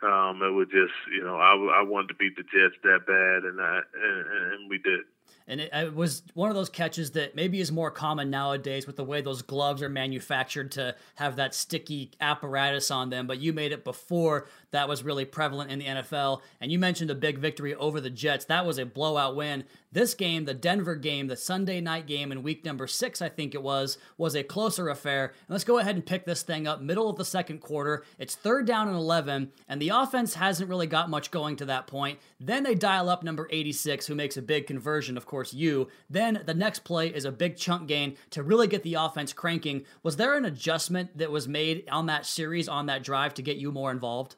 Um, 0.03 0.43
it 0.43 0.51
was 0.51 0.69
just, 0.69 0.95
you 1.11 1.25
know, 1.25 1.37
I, 1.37 1.81
I 1.81 1.83
wanted 1.83 2.09
to 2.09 2.15
beat 2.15 2.37
the 2.37 2.45
Jets 2.45 2.77
that 2.85 3.07
bad, 3.07 3.43
and 3.45 3.61
I 3.61 3.81
and, 4.01 4.53
and 4.53 4.71
we 4.71 4.79
did. 4.79 5.01
And 5.49 5.62
it, 5.62 5.71
it, 5.73 5.95
was 5.95 6.23
one 6.35 6.50
of 6.50 6.55
those 6.55 6.69
catches 6.69 7.12
that 7.12 7.35
maybe 7.35 7.59
is 7.59 7.73
more 7.73 7.91
common 7.91 8.29
nowadays 8.29 8.87
with 8.87 8.97
the 8.97 9.05
way 9.05 9.23
those 9.23 9.41
gloves 9.41 9.83
are 9.83 9.89
manufactured 9.89 10.71
to 10.73 10.95
have 11.15 11.37
that 11.37 11.55
sticky 11.55 12.11
apparatus 12.21 12.91
on 12.91 13.09
them. 13.09 13.27
But 13.27 13.41
you 13.41 13.55
made 13.55 13.73
it 13.73 13.83
before 13.83 14.47
that 14.71 14.89
was 14.89 15.03
really 15.03 15.25
prevalent 15.25 15.71
in 15.71 15.79
the 15.79 15.87
NFL. 15.87 16.43
And 16.61 16.71
you 16.71 16.78
mentioned 16.78 17.11
a 17.11 17.14
big 17.14 17.38
victory 17.38 17.75
over 17.75 18.00
the 18.00 18.11
Jets. 18.11 18.45
That 18.45 18.67
was 18.67 18.78
a 18.78 18.85
blowout 18.85 19.35
win. 19.35 19.64
This 19.90 20.12
game, 20.12 20.45
the 20.45 20.52
Denver 20.52 20.97
game, 20.97 21.28
the 21.28 21.37
Sunday 21.37 21.81
night 21.81 22.07
game 22.07 22.31
in 22.31 22.43
week 22.43 22.62
number 22.62 22.87
six, 22.87 23.23
I 23.23 23.31
think 23.31 23.55
it 23.55 23.62
was, 23.62 23.97
was 24.19 24.35
a 24.35 24.43
closer 24.43 24.90
affair. 24.90 25.28
And 25.28 25.49
let's 25.49 25.64
go 25.64 25.78
ahead 25.78 25.95
and 25.95 26.05
pick 26.05 26.26
this 26.26 26.43
thing 26.43 26.67
up. 26.67 26.83
Middle 26.83 27.09
of 27.09 27.17
the 27.17 27.25
second 27.25 27.61
quarter. 27.61 28.05
It's 28.19 28.35
third 28.35 28.67
down 28.67 28.88
and 28.88 28.97
11, 28.97 29.50
and 29.67 29.81
the 29.81 29.88
offense 29.88 30.35
hasn't 30.35 30.69
really 30.69 30.87
got 30.87 31.09
much 31.09 31.31
going 31.31 31.57
to 31.57 31.64
that 31.67 31.87
point. 31.87 32.19
Then 32.38 32.64
they 32.64 32.75
dial 32.75 33.09
up 33.09 33.23
number 33.23 33.49
86, 33.50 34.07
who 34.07 34.14
makes 34.14 34.37
a 34.37 34.43
big 34.43 34.67
conversion, 34.67 35.17
of 35.17 35.25
course, 35.25 35.38
you. 35.45 35.88
Then 36.09 36.42
the 36.45 36.54
next 36.54 36.80
play 36.80 37.09
is 37.09 37.25
a 37.25 37.33
big 37.33 37.57
chunk 37.57 37.88
gain 37.88 38.16
to 38.30 38.42
really 38.42 38.66
get 38.66 38.83
the 38.83 38.95
offense 38.95 39.33
cranking. 39.33 39.85
Was 40.02 40.16
there 40.16 40.37
an 40.37 40.45
adjustment 40.45 41.18
that 41.18 41.30
was 41.30 41.49
made 41.49 41.88
on 41.90 42.07
that 42.07 42.26
series, 42.26 42.68
on 42.68 42.87
that 42.87 43.02
drive, 43.02 43.35
to 43.35 43.42
get 43.42 43.57
you 43.57 43.73
more 43.73 43.90
involved? 43.90 44.37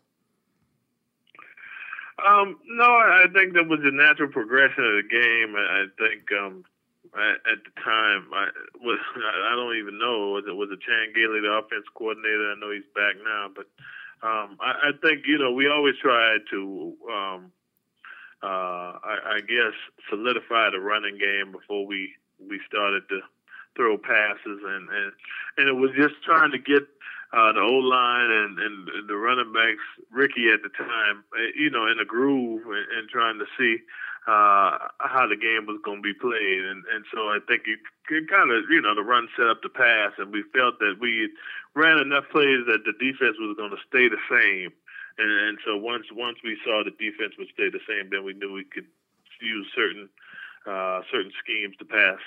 Um, 2.26 2.58
no, 2.66 2.84
I 2.84 3.24
think 3.32 3.54
that 3.54 3.68
was 3.68 3.80
a 3.82 3.90
natural 3.90 4.28
progression 4.28 4.84
of 4.84 5.02
the 5.02 5.08
game. 5.08 5.56
I 5.56 5.86
think 5.96 6.28
um, 6.32 6.64
I, 7.14 7.32
at 7.50 7.64
the 7.64 7.80
time, 7.82 8.28
I 8.32 8.48
was 8.80 8.98
I 9.16 9.56
don't 9.56 9.76
even 9.76 9.98
know 9.98 10.32
was 10.32 10.44
it 10.46 10.54
was 10.54 10.68
it 10.70 10.80
Chan 10.80 11.12
Gailey, 11.14 11.40
the 11.40 11.52
offense 11.52 11.86
coordinator. 11.94 12.52
I 12.52 12.60
know 12.60 12.70
he's 12.70 12.88
back 12.94 13.16
now, 13.24 13.48
but 13.54 13.66
um, 14.22 14.58
I, 14.60 14.90
I 14.90 14.90
think 15.02 15.24
you 15.26 15.38
know 15.38 15.52
we 15.52 15.68
always 15.68 15.94
try 16.02 16.38
to 16.50 16.94
um, 17.10 17.52
I, 18.46 19.36
I 19.36 19.40
guess 19.40 19.74
solidify 20.08 20.70
the 20.70 20.80
running 20.80 21.18
game 21.18 21.52
before 21.52 21.86
we 21.86 22.14
we 22.38 22.60
started 22.66 23.08
to 23.08 23.20
throw 23.76 23.98
passes 23.98 24.60
and 24.64 24.88
and 24.88 25.12
and 25.58 25.68
it 25.68 25.76
was 25.76 25.90
just 25.96 26.22
trying 26.24 26.50
to 26.52 26.58
get 26.58 26.88
uh, 27.32 27.52
the 27.52 27.60
O 27.60 27.78
line 27.78 28.30
and, 28.30 28.58
and 28.58 29.08
the 29.08 29.16
running 29.16 29.52
backs, 29.52 29.86
Ricky 30.10 30.50
at 30.50 30.62
the 30.62 30.70
time, 30.70 31.22
eh, 31.38 31.52
you 31.54 31.70
know, 31.70 31.86
in 31.86 32.00
a 32.00 32.04
groove 32.04 32.66
and, 32.66 32.86
and 32.98 33.08
trying 33.08 33.38
to 33.38 33.46
see 33.56 33.78
uh, 34.26 34.90
how 34.98 35.26
the 35.30 35.38
game 35.38 35.66
was 35.66 35.78
going 35.84 36.02
to 36.02 36.02
be 36.02 36.14
played. 36.14 36.62
And, 36.66 36.82
and 36.92 37.04
so 37.14 37.30
I 37.30 37.38
think 37.46 37.62
it, 37.66 37.78
it 38.10 38.28
kind 38.28 38.50
of, 38.50 38.64
you 38.68 38.82
know, 38.82 38.94
the 38.94 39.06
run 39.06 39.28
set 39.36 39.46
up 39.46 39.62
the 39.62 39.70
pass, 39.70 40.12
and 40.18 40.32
we 40.32 40.42
felt 40.52 40.78
that 40.80 40.98
we 41.00 41.30
ran 41.74 41.98
enough 41.98 42.24
plays 42.32 42.66
that 42.66 42.82
the 42.84 42.98
defense 42.98 43.38
was 43.38 43.54
going 43.56 43.70
to 43.70 43.86
stay 43.86 44.10
the 44.10 44.20
same. 44.26 44.72
And, 45.20 45.48
and 45.48 45.58
so 45.66 45.76
once 45.76 46.06
once 46.12 46.38
we 46.42 46.56
saw 46.64 46.82
the 46.84 46.92
defense 46.92 47.34
would 47.38 47.48
stay 47.52 47.68
the 47.68 47.80
same, 47.86 48.08
then 48.10 48.24
we 48.24 48.32
knew 48.32 48.52
we 48.52 48.64
could 48.64 48.86
use 49.40 49.66
certain 49.74 50.08
uh, 50.66 51.00
certain 51.12 51.32
schemes 51.42 51.76
to 51.78 51.84
pass. 51.84 52.18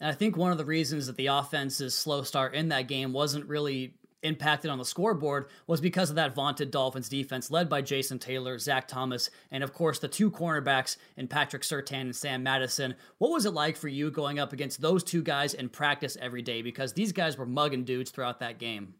And 0.00 0.10
I 0.10 0.14
think 0.14 0.36
one 0.36 0.50
of 0.50 0.58
the 0.58 0.64
reasons 0.64 1.06
that 1.06 1.16
the 1.16 1.28
offense's 1.28 1.94
slow 1.94 2.22
start 2.22 2.54
in 2.54 2.68
that 2.68 2.88
game 2.88 3.12
wasn't 3.12 3.46
really 3.46 3.94
impacted 4.22 4.70
on 4.70 4.78
the 4.78 4.84
scoreboard 4.84 5.48
was 5.66 5.80
because 5.80 6.10
of 6.10 6.16
that 6.16 6.34
vaunted 6.34 6.70
Dolphins 6.70 7.08
defense 7.08 7.50
led 7.50 7.68
by 7.68 7.82
Jason 7.82 8.18
Taylor, 8.18 8.58
Zach 8.58 8.86
Thomas, 8.86 9.30
and 9.50 9.64
of 9.64 9.72
course 9.72 9.98
the 9.98 10.08
two 10.08 10.30
cornerbacks 10.30 10.96
in 11.16 11.28
Patrick 11.28 11.62
Surtain 11.62 12.02
and 12.02 12.16
Sam 12.16 12.42
Madison. 12.42 12.94
What 13.18 13.32
was 13.32 13.46
it 13.46 13.54
like 13.54 13.76
for 13.76 13.88
you 13.88 14.10
going 14.10 14.38
up 14.38 14.52
against 14.52 14.80
those 14.80 15.02
two 15.02 15.22
guys 15.22 15.54
in 15.54 15.68
practice 15.68 16.16
every 16.20 16.42
day? 16.42 16.62
Because 16.62 16.92
these 16.92 17.12
guys 17.12 17.36
were 17.36 17.46
mugging 17.46 17.84
dudes 17.84 18.10
throughout 18.10 18.40
that 18.40 18.58
game. 18.58 18.94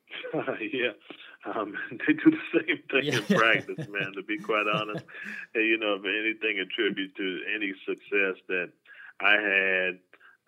yeah. 0.34 0.92
Um, 1.44 1.74
they 1.90 2.14
do 2.14 2.30
the 2.30 2.60
same 2.60 2.82
thing 2.90 3.04
yeah. 3.04 3.18
in 3.18 3.24
practice, 3.24 3.88
man. 3.88 4.12
To 4.14 4.22
be 4.22 4.38
quite 4.38 4.66
honest, 4.66 5.04
and, 5.54 5.64
you 5.64 5.78
know, 5.78 5.94
if 5.94 6.04
anything 6.04 6.58
attribute 6.60 7.14
to 7.16 7.40
any 7.54 7.72
success 7.86 8.40
that 8.48 8.70
I 9.20 9.34
had, 9.34 9.98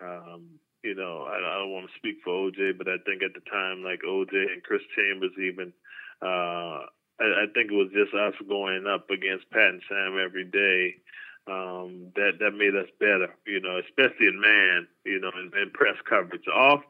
um, 0.01 0.59
you 0.83 0.95
know, 0.95 1.23
I, 1.23 1.37
I 1.37 1.57
don't 1.59 1.71
want 1.71 1.87
to 1.87 1.97
speak 1.97 2.17
for 2.23 2.51
OJ, 2.51 2.77
but 2.77 2.87
I 2.87 2.97
think 3.05 3.23
at 3.23 3.33
the 3.33 3.49
time, 3.49 3.83
like 3.83 4.01
OJ 4.07 4.33
and 4.53 4.63
Chris 4.63 4.81
Chambers, 4.95 5.31
even, 5.37 5.73
uh, 6.21 6.87
I, 7.19 7.43
I 7.43 7.45
think 7.53 7.71
it 7.71 7.75
was 7.75 7.91
just 7.93 8.13
us 8.13 8.33
going 8.47 8.87
up 8.87 9.09
against 9.09 9.49
Pat 9.51 9.69
and 9.69 9.81
Sam 9.87 10.17
every 10.23 10.45
day. 10.45 10.97
Um, 11.47 12.13
that 12.15 12.33
that 12.39 12.51
made 12.51 12.75
us 12.75 12.87
better, 12.99 13.35
you 13.47 13.59
know, 13.59 13.81
especially 13.81 14.27
in 14.27 14.39
man, 14.39 14.87
you 15.05 15.19
know, 15.19 15.31
in, 15.33 15.51
in 15.59 15.71
press 15.71 15.97
coverage. 16.07 16.45
Off, 16.47 16.83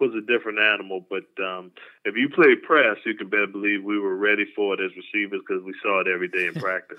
was 0.00 0.14
a 0.14 0.20
different 0.20 0.58
animal. 0.58 1.04
But 1.08 1.26
um, 1.42 1.72
if 2.08 2.16
you 2.16 2.28
played 2.30 2.62
press, 2.62 2.96
you 3.04 3.14
can 3.14 3.28
better 3.28 3.46
believe 3.46 3.84
we 3.84 3.98
were 3.98 4.16
ready 4.16 4.46
for 4.56 4.72
it 4.72 4.80
as 4.80 4.90
receivers 4.96 5.42
because 5.46 5.62
we 5.62 5.74
saw 5.82 6.00
it 6.00 6.08
every 6.08 6.28
day 6.28 6.46
in 6.46 6.54
practice. 6.60 6.98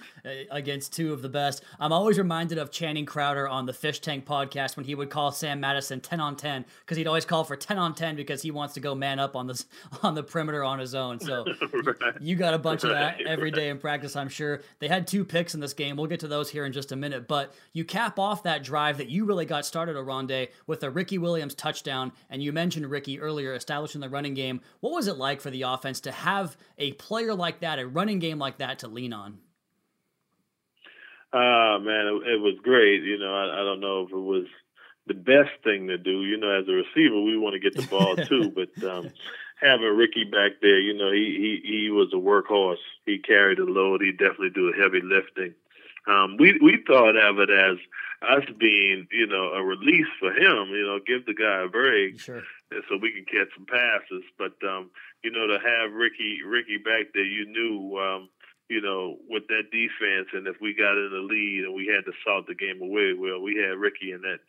Against 0.51 0.93
two 0.93 1.11
of 1.11 1.23
the 1.23 1.29
best. 1.29 1.63
I'm 1.79 1.91
always 1.91 2.19
reminded 2.19 2.59
of 2.59 2.69
Channing 2.69 3.07
Crowder 3.07 3.47
on 3.47 3.65
the 3.65 3.73
Fish 3.73 4.01
Tank 4.01 4.25
podcast 4.25 4.77
when 4.77 4.85
he 4.85 4.93
would 4.93 5.09
call 5.09 5.31
Sam 5.31 5.59
Madison 5.59 5.99
10 5.99 6.19
on 6.19 6.35
10 6.35 6.63
because 6.81 6.95
he'd 6.95 7.07
always 7.07 7.25
call 7.25 7.43
for 7.43 7.55
10 7.55 7.79
on 7.79 7.95
10 7.95 8.15
because 8.15 8.43
he 8.43 8.51
wants 8.51 8.75
to 8.75 8.79
go 8.79 8.93
man 8.93 9.17
up 9.17 9.35
on 9.35 9.47
the 9.47 9.65
on 10.03 10.13
the 10.13 10.21
perimeter 10.21 10.63
on 10.63 10.77
his 10.77 10.93
own. 10.93 11.19
So 11.19 11.43
right. 11.73 12.13
you 12.21 12.35
got 12.35 12.53
a 12.53 12.59
bunch 12.59 12.83
right. 12.83 12.91
of 12.91 12.97
that 12.99 13.21
every 13.21 13.49
day 13.49 13.69
in 13.69 13.79
practice, 13.79 14.15
I'm 14.15 14.29
sure. 14.29 14.61
They 14.77 14.87
had 14.87 15.07
two 15.07 15.25
picks 15.25 15.55
in 15.55 15.59
this 15.59 15.73
game. 15.73 15.95
We'll 15.95 16.07
get 16.07 16.19
to 16.19 16.27
those 16.27 16.51
here 16.51 16.65
in 16.65 16.71
just 16.71 16.91
a 16.91 16.95
minute. 16.95 17.27
But 17.27 17.55
you 17.73 17.83
cap 17.83 18.19
off 18.19 18.43
that 18.43 18.63
drive 18.63 18.97
that 18.99 19.09
you 19.09 19.25
really 19.25 19.45
got 19.45 19.65
started, 19.65 19.95
Oronde, 19.95 20.49
with 20.67 20.83
a 20.83 20.89
Ricky 20.91 21.17
Williams 21.17 21.55
touchdown. 21.55 22.11
And 22.29 22.43
you 22.43 22.53
mentioned 22.53 22.85
Ricky 22.85 23.19
earlier, 23.19 23.55
establishing 23.55 24.01
the 24.01 24.09
running 24.09 24.35
game. 24.35 24.61
What 24.81 24.98
was 24.99 25.07
it 25.07 25.15
like 25.15 25.39
for 25.39 25.49
the 25.49 25.61
offense 25.61 26.01
to 26.01 26.11
have 26.11 26.57
a 26.77 26.91
player 26.91 27.33
like 27.33 27.61
that, 27.61 27.79
a 27.79 27.87
running 27.87 28.19
game 28.19 28.37
like 28.37 28.57
that 28.57 28.79
to 28.79 28.89
lean 28.89 29.13
on? 29.13 29.37
Uh, 31.31 31.79
man, 31.79 32.05
it, 32.07 32.33
it 32.33 32.41
was 32.41 32.55
great. 32.61 33.03
You 33.03 33.17
know, 33.17 33.33
I, 33.33 33.61
I 33.61 33.63
don't 33.63 33.79
know 33.79 34.01
if 34.01 34.11
it 34.11 34.15
was 34.15 34.47
the 35.07 35.13
best 35.13 35.51
thing 35.63 35.87
to 35.87 35.97
do. 35.97 36.25
You 36.25 36.35
know, 36.35 36.49
as 36.49 36.67
a 36.67 36.73
receiver, 36.73 37.21
we 37.21 37.37
want 37.37 37.53
to 37.53 37.61
get 37.61 37.77
the 37.77 37.87
ball 37.87 38.15
too, 38.27 38.51
but 38.51 38.83
um, 38.83 39.09
having 39.61 39.87
Ricky 39.87 40.25
back 40.25 40.59
there, 40.61 40.81
you 40.81 40.93
know, 40.93 41.13
he 41.13 41.61
he 41.63 41.83
he 41.85 41.89
was 41.91 42.11
a 42.11 42.17
workhorse. 42.17 42.83
He 43.05 43.19
carried 43.19 43.59
the 43.59 43.63
load. 43.63 44.01
He 44.01 44.11
definitely 44.11 44.49
do 44.49 44.73
heavy 44.77 44.99
lifting. 45.01 45.55
Um, 46.09 46.37
we 46.39 46.57
we 46.61 46.81
thought 46.87 47.15
of 47.15 47.37
it 47.37 47.49
as 47.51 47.77
us 48.21 48.43
being, 48.59 49.07
you 49.11 49.27
know, 49.27 49.53
a 49.53 49.63
release 49.63 50.09
for 50.19 50.31
him. 50.31 50.69
You 50.73 50.85
know, 50.85 50.99
give 51.05 51.25
the 51.25 51.37
guy 51.37 51.63
a 51.63 51.69
break, 51.69 52.19
sure. 52.19 52.41
so 52.89 52.97
we 52.97 53.13
can 53.13 53.25
catch 53.25 53.53
some 53.55 53.65
passes. 53.65 54.23
But 54.37 54.57
um, 54.67 54.89
you 55.23 55.31
know, 55.31 55.45
to 55.45 55.59
have 55.61 55.93
Ricky 55.93 56.41
Ricky 56.45 56.77
back 56.77 57.13
there, 57.13 57.23
you 57.23 57.45
knew, 57.45 57.99
um, 57.99 58.29
you 58.69 58.81
know, 58.81 59.17
with 59.29 59.47
that 59.47 59.69
defense, 59.71 60.33
and 60.33 60.47
if 60.47 60.57
we 60.59 60.73
got 60.73 60.97
in 60.97 61.11
the 61.13 61.21
lead 61.21 61.65
and 61.65 61.75
we 61.75 61.85
had 61.85 62.05
to 62.05 62.17
salt 62.25 62.47
the 62.47 62.55
game 62.55 62.81
away, 62.81 63.13
well, 63.13 63.41
we 63.41 63.55
had 63.55 63.77
Ricky, 63.77 64.11
and 64.11 64.23
that 64.23 64.39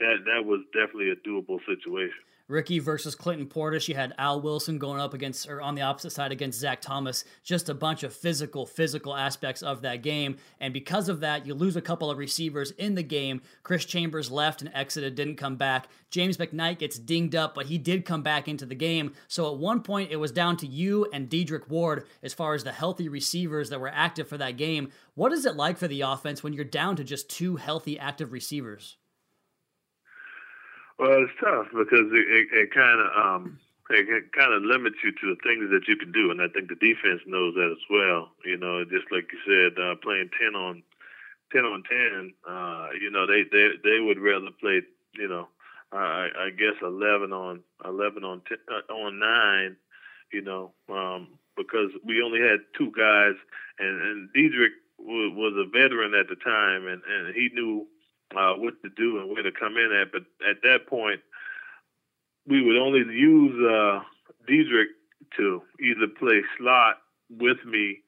that 0.00 0.24
that 0.24 0.44
was 0.46 0.64
definitely 0.72 1.10
a 1.10 1.20
doable 1.20 1.60
situation. 1.68 2.24
Ricky 2.50 2.80
versus 2.80 3.14
Clinton 3.14 3.46
Portis. 3.46 3.86
You 3.86 3.94
had 3.94 4.12
Al 4.18 4.40
Wilson 4.40 4.78
going 4.78 5.00
up 5.00 5.14
against, 5.14 5.48
or 5.48 5.62
on 5.62 5.76
the 5.76 5.82
opposite 5.82 6.10
side 6.10 6.32
against 6.32 6.58
Zach 6.58 6.80
Thomas. 6.80 7.24
Just 7.44 7.68
a 7.68 7.74
bunch 7.74 8.02
of 8.02 8.12
physical, 8.12 8.66
physical 8.66 9.14
aspects 9.14 9.62
of 9.62 9.82
that 9.82 10.02
game. 10.02 10.36
And 10.58 10.74
because 10.74 11.08
of 11.08 11.20
that, 11.20 11.46
you 11.46 11.54
lose 11.54 11.76
a 11.76 11.80
couple 11.80 12.10
of 12.10 12.18
receivers 12.18 12.72
in 12.72 12.96
the 12.96 13.02
game. 13.04 13.40
Chris 13.62 13.84
Chambers 13.84 14.30
left 14.30 14.62
and 14.62 14.70
exited, 14.74 15.14
didn't 15.14 15.36
come 15.36 15.56
back. 15.56 15.86
James 16.10 16.38
McKnight 16.38 16.78
gets 16.78 16.98
dinged 16.98 17.36
up, 17.36 17.54
but 17.54 17.66
he 17.66 17.78
did 17.78 18.04
come 18.04 18.22
back 18.22 18.48
into 18.48 18.66
the 18.66 18.74
game. 18.74 19.12
So 19.28 19.52
at 19.52 19.58
one 19.58 19.82
point, 19.82 20.10
it 20.10 20.16
was 20.16 20.32
down 20.32 20.56
to 20.58 20.66
you 20.66 21.06
and 21.12 21.30
Dedric 21.30 21.68
Ward 21.68 22.06
as 22.22 22.34
far 22.34 22.54
as 22.54 22.64
the 22.64 22.72
healthy 22.72 23.08
receivers 23.08 23.70
that 23.70 23.80
were 23.80 23.92
active 23.94 24.28
for 24.28 24.38
that 24.38 24.56
game. 24.56 24.90
What 25.14 25.32
is 25.32 25.46
it 25.46 25.54
like 25.54 25.78
for 25.78 25.86
the 25.86 26.00
offense 26.00 26.42
when 26.42 26.52
you're 26.52 26.64
down 26.64 26.96
to 26.96 27.04
just 27.04 27.30
two 27.30 27.56
healthy, 27.56 27.96
active 27.96 28.32
receivers? 28.32 28.96
Well, 31.00 31.24
it's 31.24 31.32
tough 31.40 31.68
because 31.72 32.12
it, 32.12 32.28
it, 32.28 32.48
it 32.52 32.74
kind 32.74 33.00
of 33.00 33.08
um, 33.16 33.58
it, 33.88 34.32
kind 34.32 34.52
of 34.52 34.62
limits 34.62 34.96
you 35.02 35.12
to 35.12 35.34
the 35.34 35.40
things 35.42 35.70
that 35.72 35.88
you 35.88 35.96
can 35.96 36.12
do, 36.12 36.30
and 36.30 36.42
I 36.42 36.48
think 36.48 36.68
the 36.68 36.76
defense 36.76 37.22
knows 37.26 37.54
that 37.54 37.72
as 37.72 37.84
well. 37.88 38.32
You 38.44 38.58
know, 38.58 38.84
just 38.84 39.08
like 39.10 39.24
you 39.32 39.40
said, 39.48 39.80
uh, 39.82 39.96
playing 40.04 40.28
ten 40.38 40.54
on 40.54 40.82
ten 41.52 41.64
on 41.64 41.84
ten, 41.88 42.34
uh, 42.46 42.88
you 43.00 43.10
know, 43.10 43.26
they 43.26 43.44
they 43.50 43.80
they 43.82 44.00
would 44.00 44.20
rather 44.20 44.52
play, 44.60 44.82
you 45.16 45.26
know, 45.28 45.48
I, 45.90 46.28
I 46.36 46.50
guess 46.50 46.76
eleven 46.82 47.32
on 47.32 47.62
eleven 47.82 48.22
on 48.22 48.42
10, 48.46 48.58
uh, 48.68 48.92
on 48.92 49.18
nine, 49.18 49.76
you 50.34 50.42
know, 50.42 50.72
um, 50.90 51.28
because 51.56 51.90
we 52.04 52.20
only 52.22 52.40
had 52.42 52.60
two 52.76 52.92
guys, 52.92 53.40
and 53.78 54.02
and 54.02 54.28
Dedric 54.36 54.76
was, 54.98 55.32
was 55.34 55.54
a 55.56 55.64
veteran 55.70 56.12
at 56.12 56.28
the 56.28 56.36
time, 56.36 56.86
and 56.86 57.00
and 57.08 57.34
he 57.34 57.48
knew 57.54 57.86
uh, 58.36 58.54
what 58.54 58.80
to 58.82 58.90
do 58.90 59.18
and 59.18 59.30
where 59.30 59.42
to 59.42 59.52
come 59.52 59.76
in 59.76 59.92
at. 59.92 60.12
But 60.12 60.22
at 60.48 60.62
that 60.62 60.86
point, 60.86 61.20
we 62.46 62.64
would 62.64 62.76
only 62.76 63.00
use 63.00 63.54
uh, 63.64 64.00
Dedric 64.48 64.92
to 65.36 65.62
either 65.80 66.06
play 66.18 66.42
slot 66.58 66.96
with 67.28 67.64
me. 67.64 67.98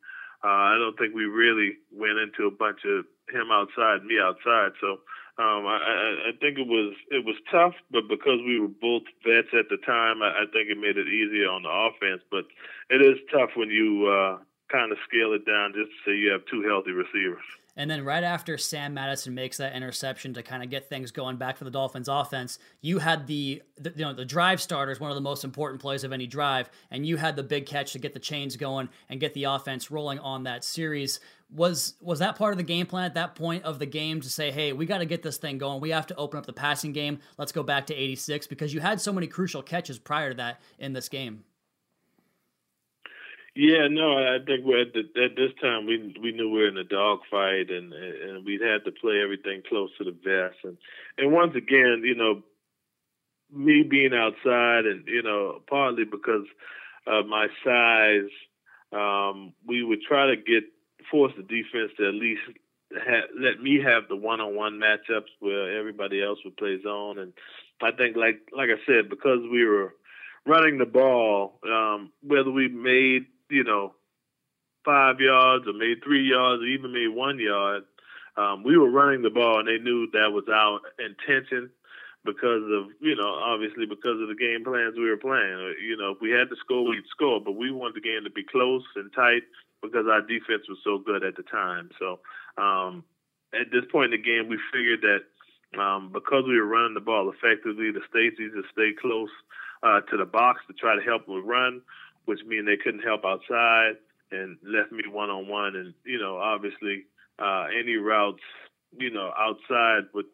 Uh, 0.44 0.74
I 0.74 0.78
don't 0.78 0.98
think 0.98 1.14
we 1.14 1.24
really 1.24 1.76
went 1.92 2.18
into 2.18 2.46
a 2.46 2.50
bunch 2.50 2.80
of 2.84 3.04
him 3.30 3.50
outside, 3.52 4.04
me 4.04 4.18
outside. 4.20 4.72
So 4.80 4.98
um, 5.38 5.66
I, 5.66 6.28
I, 6.28 6.32
think 6.40 6.58
it 6.58 6.66
was 6.66 6.94
it 7.10 7.24
was 7.24 7.36
tough, 7.50 7.74
but 7.90 8.08
because 8.08 8.40
we 8.44 8.60
were 8.60 8.68
both 8.68 9.04
vets 9.24 9.48
at 9.54 9.70
the 9.70 9.78
time, 9.86 10.20
I, 10.22 10.42
I 10.42 10.44
think 10.52 10.68
it 10.68 10.76
made 10.76 10.98
it 10.98 11.08
easier 11.08 11.48
on 11.48 11.62
the 11.62 11.70
offense. 11.70 12.22
But 12.30 12.44
it 12.90 13.00
is 13.00 13.18
tough 13.32 13.50
when 13.54 13.70
you 13.70 14.08
uh, 14.08 14.38
kind 14.70 14.92
of 14.92 14.98
scale 15.08 15.32
it 15.32 15.46
down 15.46 15.72
just 15.72 15.90
to 15.90 15.98
say 16.04 16.16
you 16.16 16.32
have 16.32 16.44
two 16.46 16.62
healthy 16.62 16.90
receivers. 16.90 17.44
And 17.76 17.90
then 17.90 18.04
right 18.04 18.22
after 18.22 18.58
Sam 18.58 18.94
Madison 18.94 19.34
makes 19.34 19.56
that 19.56 19.74
interception 19.74 20.34
to 20.34 20.42
kind 20.42 20.62
of 20.62 20.68
get 20.68 20.88
things 20.88 21.10
going 21.10 21.36
back 21.36 21.56
for 21.56 21.64
the 21.64 21.70
Dolphins 21.70 22.08
offense, 22.08 22.58
you 22.82 22.98
had 22.98 23.26
the, 23.26 23.62
the, 23.78 23.92
you 23.96 24.04
know 24.04 24.12
the 24.12 24.24
drive 24.24 24.60
starters, 24.60 25.00
one 25.00 25.10
of 25.10 25.14
the 25.14 25.22
most 25.22 25.42
important 25.42 25.80
plays 25.80 26.04
of 26.04 26.12
any 26.12 26.26
drive, 26.26 26.70
and 26.90 27.06
you 27.06 27.16
had 27.16 27.34
the 27.34 27.42
big 27.42 27.66
catch 27.66 27.92
to 27.92 27.98
get 27.98 28.12
the 28.12 28.20
chains 28.20 28.56
going 28.56 28.88
and 29.08 29.20
get 29.20 29.32
the 29.34 29.44
offense 29.44 29.90
rolling 29.90 30.18
on 30.18 30.44
that 30.44 30.64
series. 30.64 31.20
Was 31.50 31.94
was 32.00 32.18
that 32.18 32.36
part 32.36 32.52
of 32.52 32.58
the 32.58 32.64
game 32.64 32.86
plan 32.86 33.04
at 33.04 33.14
that 33.14 33.34
point 33.34 33.64
of 33.64 33.78
the 33.78 33.86
game 33.86 34.20
to 34.20 34.30
say, 34.30 34.50
"Hey, 34.50 34.72
we 34.72 34.86
got 34.86 34.98
to 34.98 35.06
get 35.06 35.22
this 35.22 35.38
thing 35.38 35.58
going. 35.58 35.80
We 35.80 35.90
have 35.90 36.06
to 36.08 36.16
open 36.16 36.38
up 36.38 36.46
the 36.46 36.52
passing 36.52 36.92
game. 36.92 37.20
Let's 37.38 37.52
go 37.52 37.62
back 37.62 37.86
to 37.86 37.94
86 37.94 38.46
because 38.46 38.72
you 38.72 38.80
had 38.80 39.00
so 39.00 39.12
many 39.12 39.26
crucial 39.26 39.62
catches 39.62 39.98
prior 39.98 40.30
to 40.30 40.36
that 40.36 40.60
in 40.78 40.92
this 40.92 41.08
game." 41.08 41.44
Yeah, 43.54 43.88
no, 43.90 44.12
I 44.16 44.38
think 44.44 44.60
at, 44.60 44.94
the, 44.94 45.22
at 45.22 45.36
this 45.36 45.52
time 45.60 45.84
we 45.86 46.14
we 46.22 46.32
knew 46.32 46.50
we 46.50 46.60
were 46.60 46.68
in 46.68 46.78
a 46.78 46.84
dogfight 46.84 47.70
and 47.70 47.92
and 47.92 48.46
we'd 48.46 48.62
had 48.62 48.84
to 48.86 48.92
play 48.92 49.20
everything 49.22 49.62
close 49.68 49.90
to 49.98 50.04
the 50.04 50.12
vest. 50.12 50.56
And 50.64 50.78
and 51.18 51.32
once 51.32 51.54
again, 51.54 52.00
you 52.02 52.14
know, 52.14 52.42
me 53.52 53.82
being 53.82 54.14
outside 54.14 54.86
and 54.86 55.06
you 55.06 55.22
know 55.22 55.60
partly 55.68 56.04
because 56.04 56.46
of 57.06 57.26
my 57.26 57.48
size, 57.62 58.30
um, 58.92 59.52
we 59.66 59.82
would 59.82 60.00
try 60.00 60.28
to 60.28 60.36
get 60.36 60.64
force 61.10 61.32
the 61.36 61.42
defense 61.42 61.92
to 61.98 62.08
at 62.08 62.14
least 62.14 62.40
let 63.38 63.60
me 63.60 63.80
have 63.84 64.04
the 64.08 64.16
one-on-one 64.16 64.80
matchups 64.80 65.28
where 65.40 65.78
everybody 65.78 66.22
else 66.22 66.38
would 66.44 66.56
play 66.56 66.78
zone. 66.82 67.18
And 67.18 67.32
I 67.82 67.90
think 67.92 68.16
like 68.16 68.40
like 68.56 68.70
I 68.70 68.80
said 68.86 69.10
because 69.10 69.40
we 69.50 69.64
were 69.66 69.94
running 70.46 70.78
the 70.78 70.86
ball, 70.86 71.58
um, 71.64 72.12
whether 72.22 72.50
we 72.50 72.68
made 72.68 73.26
you 73.52 73.64
know, 73.64 73.94
five 74.84 75.20
yards 75.20 75.66
or 75.68 75.74
made 75.74 76.02
three 76.02 76.28
yards 76.28 76.62
or 76.62 76.66
even 76.66 76.92
made 76.92 77.08
one 77.08 77.38
yard, 77.38 77.84
um, 78.36 78.64
we 78.64 78.78
were 78.78 78.90
running 78.90 79.22
the 79.22 79.30
ball 79.30 79.60
and 79.60 79.68
they 79.68 79.78
knew 79.78 80.08
that 80.12 80.32
was 80.32 80.44
our 80.48 80.80
intention 80.98 81.70
because 82.24 82.64
of, 82.72 82.88
you 83.00 83.14
know, 83.14 83.28
obviously 83.28 83.84
because 83.84 84.16
of 84.22 84.28
the 84.28 84.38
game 84.38 84.64
plans 84.64 84.96
we 84.96 85.10
were 85.10 85.20
playing. 85.20 85.52
Uh, 85.52 85.76
you 85.84 85.96
know, 85.98 86.12
if 86.12 86.18
we 86.20 86.30
had 86.30 86.48
to 86.48 86.56
score, 86.64 86.88
we'd 86.88 87.04
score, 87.10 87.40
but 87.44 87.52
we 87.52 87.70
wanted 87.70 87.96
the 87.96 88.00
game 88.00 88.24
to 88.24 88.30
be 88.30 88.44
close 88.44 88.84
and 88.96 89.12
tight 89.12 89.42
because 89.82 90.06
our 90.08 90.22
defense 90.22 90.64
was 90.68 90.78
so 90.82 90.98
good 90.98 91.22
at 91.22 91.36
the 91.36 91.42
time. 91.42 91.90
So 91.98 92.20
um, 92.56 93.04
at 93.52 93.70
this 93.70 93.84
point 93.92 94.14
in 94.14 94.22
the 94.22 94.24
game, 94.24 94.48
we 94.48 94.58
figured 94.72 95.02
that 95.02 95.28
um, 95.78 96.10
because 96.12 96.44
we 96.46 96.56
were 96.56 96.66
running 96.66 96.94
the 96.94 97.04
ball 97.04 97.30
effectively, 97.30 97.90
the 97.90 98.00
Stacy's 98.08 98.52
to 98.52 98.62
stay 98.72 98.92
close 98.98 99.30
uh, 99.82 100.00
to 100.08 100.16
the 100.16 100.24
box 100.24 100.62
to 100.68 100.72
try 100.72 100.96
to 100.96 101.02
help 101.02 101.26
them 101.26 101.44
run 101.46 101.82
which 102.24 102.40
mean 102.46 102.64
they 102.64 102.76
couldn't 102.76 103.02
help 103.02 103.24
outside 103.24 103.96
and 104.30 104.56
left 104.64 104.92
me 104.92 105.04
one 105.10 105.30
on 105.30 105.48
one. 105.48 105.76
And 105.76 105.94
you 106.04 106.18
know, 106.18 106.36
obviously, 106.38 107.04
uh, 107.38 107.66
any 107.78 107.96
routes 107.96 108.42
you 108.98 109.10
know 109.10 109.32
outside 109.38 110.04
with 110.14 110.26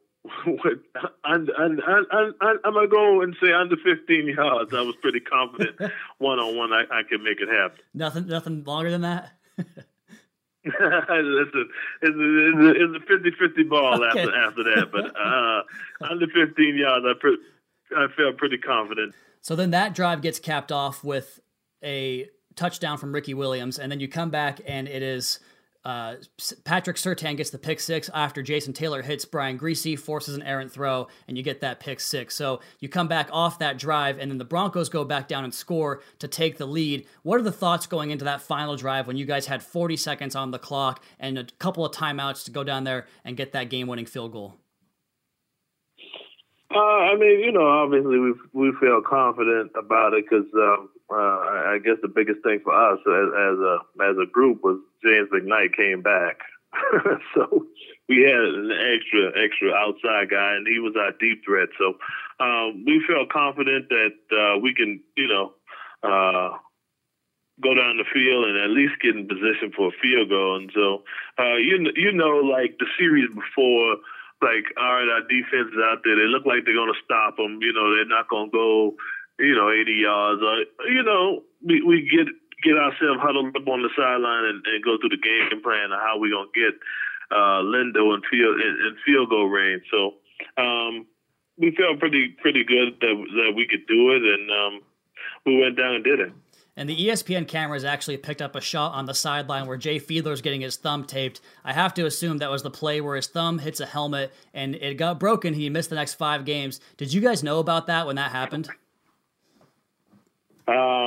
with 0.46 0.78
under, 1.24 1.54
under, 1.56 1.82
under, 1.90 2.32
I'm 2.40 2.74
gonna 2.74 2.88
go 2.88 3.22
and 3.22 3.36
say 3.42 3.52
under 3.52 3.76
15 3.76 4.28
yards. 4.28 4.74
I 4.74 4.80
was 4.82 4.96
pretty 5.00 5.20
confident 5.20 5.92
one 6.18 6.38
on 6.38 6.56
one 6.56 6.72
I, 6.72 6.84
I 6.90 7.02
could 7.08 7.22
make 7.22 7.40
it 7.40 7.48
happen. 7.48 7.78
Nothing, 7.94 8.26
nothing 8.26 8.64
longer 8.64 8.90
than 8.90 9.02
that. 9.02 9.30
it's 10.64 11.54
a 11.54 11.64
it's 12.02 12.16
a, 12.16 12.70
it's 12.70 12.96
a 12.96 13.62
50-50 13.62 13.68
ball 13.68 14.04
okay. 14.04 14.20
after 14.20 14.36
after 14.36 14.64
that, 14.64 14.88
but 14.92 15.16
uh, 15.20 16.10
under 16.10 16.26
15 16.26 16.76
yards, 16.76 17.06
I 17.08 17.12
pre- 17.18 17.38
I 17.96 18.06
felt 18.16 18.36
pretty 18.36 18.58
confident. 18.58 19.14
So 19.40 19.56
then 19.56 19.70
that 19.70 19.94
drive 19.94 20.20
gets 20.20 20.38
capped 20.38 20.72
off 20.72 21.02
with 21.02 21.40
a 21.82 22.28
touchdown 22.56 22.98
from 22.98 23.12
Ricky 23.12 23.34
Williams, 23.34 23.78
and 23.78 23.90
then 23.90 24.00
you 24.00 24.08
come 24.08 24.30
back 24.30 24.60
and 24.66 24.88
it 24.88 25.02
is 25.02 25.38
uh, 25.84 26.16
Patrick 26.64 26.96
Surtain 26.96 27.36
gets 27.36 27.48
the 27.48 27.58
pick 27.58 27.80
six 27.80 28.10
after 28.12 28.42
Jason 28.42 28.74
Taylor 28.74 29.00
hits 29.00 29.24
Brian 29.24 29.58
Griese, 29.58 29.98
forces 29.98 30.34
an 30.34 30.42
errant 30.42 30.70
throw, 30.70 31.06
and 31.26 31.36
you 31.36 31.42
get 31.42 31.62
that 31.62 31.80
pick 31.80 31.98
six. 31.98 32.34
So 32.34 32.60
you 32.80 32.90
come 32.90 33.08
back 33.08 33.30
off 33.32 33.60
that 33.60 33.78
drive, 33.78 34.18
and 34.18 34.30
then 34.30 34.36
the 34.36 34.44
Broncos 34.44 34.90
go 34.90 35.04
back 35.04 35.28
down 35.28 35.44
and 35.44 35.54
score 35.54 36.02
to 36.18 36.28
take 36.28 36.58
the 36.58 36.66
lead. 36.66 37.06
What 37.22 37.40
are 37.40 37.42
the 37.42 37.52
thoughts 37.52 37.86
going 37.86 38.10
into 38.10 38.26
that 38.26 38.42
final 38.42 38.76
drive 38.76 39.06
when 39.06 39.16
you 39.16 39.24
guys 39.24 39.46
had 39.46 39.62
40 39.62 39.96
seconds 39.96 40.36
on 40.36 40.50
the 40.50 40.58
clock 40.58 41.02
and 41.18 41.38
a 41.38 41.44
couple 41.58 41.86
of 41.86 41.92
timeouts 41.92 42.44
to 42.44 42.50
go 42.50 42.64
down 42.64 42.84
there 42.84 43.06
and 43.24 43.36
get 43.36 43.52
that 43.52 43.70
game 43.70 43.86
winning 43.86 44.06
field 44.06 44.32
goal? 44.32 44.56
Uh, 46.70 46.78
I 46.78 47.16
mean, 47.16 47.40
you 47.40 47.50
know, 47.50 47.66
obviously 47.66 48.18
we 48.18 48.34
we 48.52 48.72
feel 48.78 49.00
confident 49.00 49.72
about 49.74 50.12
it 50.12 50.26
because 50.28 50.44
um, 50.54 50.90
uh, 51.10 51.74
I 51.74 51.78
guess 51.82 51.96
the 52.02 52.08
biggest 52.08 52.42
thing 52.42 52.60
for 52.62 52.72
us 52.72 52.98
as, 53.06 53.28
as 53.32 53.58
a 53.58 53.76
as 54.02 54.16
a 54.22 54.30
group 54.30 54.62
was 54.62 54.78
James 55.02 55.28
McKnight 55.32 55.76
came 55.76 56.02
back, 56.02 56.38
so 57.34 57.66
we 58.08 58.22
had 58.22 58.40
an 58.40 58.70
extra 58.70 59.32
extra 59.42 59.72
outside 59.72 60.30
guy, 60.30 60.56
and 60.56 60.66
he 60.66 60.78
was 60.78 60.94
our 60.98 61.12
deep 61.18 61.44
threat. 61.44 61.68
So 61.78 61.94
um, 62.44 62.84
we 62.86 63.02
felt 63.08 63.30
confident 63.30 63.88
that 63.88 64.16
uh, 64.32 64.58
we 64.60 64.74
can, 64.74 65.00
you 65.16 65.28
know. 65.28 65.52
Uh, 66.00 66.56
go 67.60 67.74
down 67.74 67.98
the 67.98 68.06
field 68.06 68.46
and 68.46 68.56
at 68.56 68.70
least 68.70 69.02
get 69.02 69.16
in 69.16 69.26
position 69.26 69.74
for 69.74 69.88
a 69.88 69.98
field 70.00 70.30
goal. 70.30 70.56
And 70.56 70.70
so, 70.74 71.02
uh, 71.38 71.58
you 71.58 71.90
you 71.96 72.12
know, 72.12 72.38
like 72.38 72.78
the 72.78 72.86
series 72.98 73.28
before, 73.34 73.98
like, 74.42 74.70
all 74.78 74.94
right, 74.94 75.10
our 75.10 75.26
defense 75.26 75.74
is 75.74 75.82
out 75.82 76.06
there. 76.06 76.14
They 76.14 76.30
look 76.30 76.46
like 76.46 76.62
they're 76.64 76.78
going 76.78 76.94
to 76.94 77.04
stop 77.04 77.36
them. 77.36 77.58
You 77.60 77.74
know, 77.74 77.94
they're 77.94 78.06
not 78.06 78.30
going 78.30 78.50
to 78.50 78.54
go, 78.54 78.94
you 79.38 79.54
know, 79.54 79.70
80 79.70 79.92
yards. 79.92 80.42
Or, 80.42 80.88
you 80.90 81.02
know, 81.02 81.42
we, 81.64 81.82
we 81.82 82.08
get 82.08 82.26
get 82.62 82.76
ourselves 82.76 83.20
huddled 83.22 83.54
up 83.54 83.68
on 83.68 83.82
the 83.82 83.90
sideline 83.96 84.44
and, 84.44 84.66
and 84.66 84.84
go 84.84 84.98
through 84.98 85.14
the 85.14 85.22
game 85.22 85.62
plan 85.62 85.92
of 85.92 86.00
how 86.00 86.18
we're 86.18 86.34
going 86.34 86.50
to 86.52 86.58
get 86.58 86.74
uh, 87.30 87.62
Lindo 87.62 88.14
in 88.14 88.22
field 88.30 88.60
in, 88.60 88.72
in 88.86 88.96
field 89.06 89.30
goal 89.30 89.46
range. 89.46 89.82
So 89.90 90.14
um, 90.60 91.06
we 91.56 91.74
felt 91.76 92.00
pretty 92.00 92.34
pretty 92.40 92.64
good 92.64 92.98
that 93.00 93.14
that 93.14 93.52
we 93.54 93.66
could 93.66 93.86
do 93.86 94.10
it, 94.14 94.22
and 94.22 94.50
um, 94.50 94.80
we 95.46 95.60
went 95.60 95.76
down 95.76 95.94
and 95.94 96.04
did 96.04 96.20
it. 96.20 96.32
And 96.76 96.88
the 96.88 97.08
ESPN 97.08 97.48
cameras 97.48 97.82
actually 97.82 98.18
picked 98.18 98.40
up 98.40 98.54
a 98.54 98.60
shot 98.60 98.94
on 98.94 99.06
the 99.06 99.12
sideline 99.12 99.66
where 99.66 99.76
Jay 99.76 99.98
Fiedler's 99.98 100.40
getting 100.40 100.60
his 100.60 100.76
thumb 100.76 101.04
taped. 101.04 101.40
I 101.64 101.72
have 101.72 101.92
to 101.94 102.06
assume 102.06 102.38
that 102.38 102.52
was 102.52 102.62
the 102.62 102.70
play 102.70 103.00
where 103.00 103.16
his 103.16 103.26
thumb 103.26 103.58
hits 103.58 103.80
a 103.80 103.86
helmet 103.86 104.32
and 104.54 104.76
it 104.76 104.94
got 104.94 105.18
broken. 105.18 105.54
He 105.54 105.68
missed 105.70 105.90
the 105.90 105.96
next 105.96 106.14
five 106.14 106.44
games. 106.44 106.78
Did 106.96 107.12
you 107.12 107.20
guys 107.20 107.42
know 107.42 107.58
about 107.58 107.88
that 107.88 108.06
when 108.06 108.14
that 108.14 108.30
happened? 108.30 108.68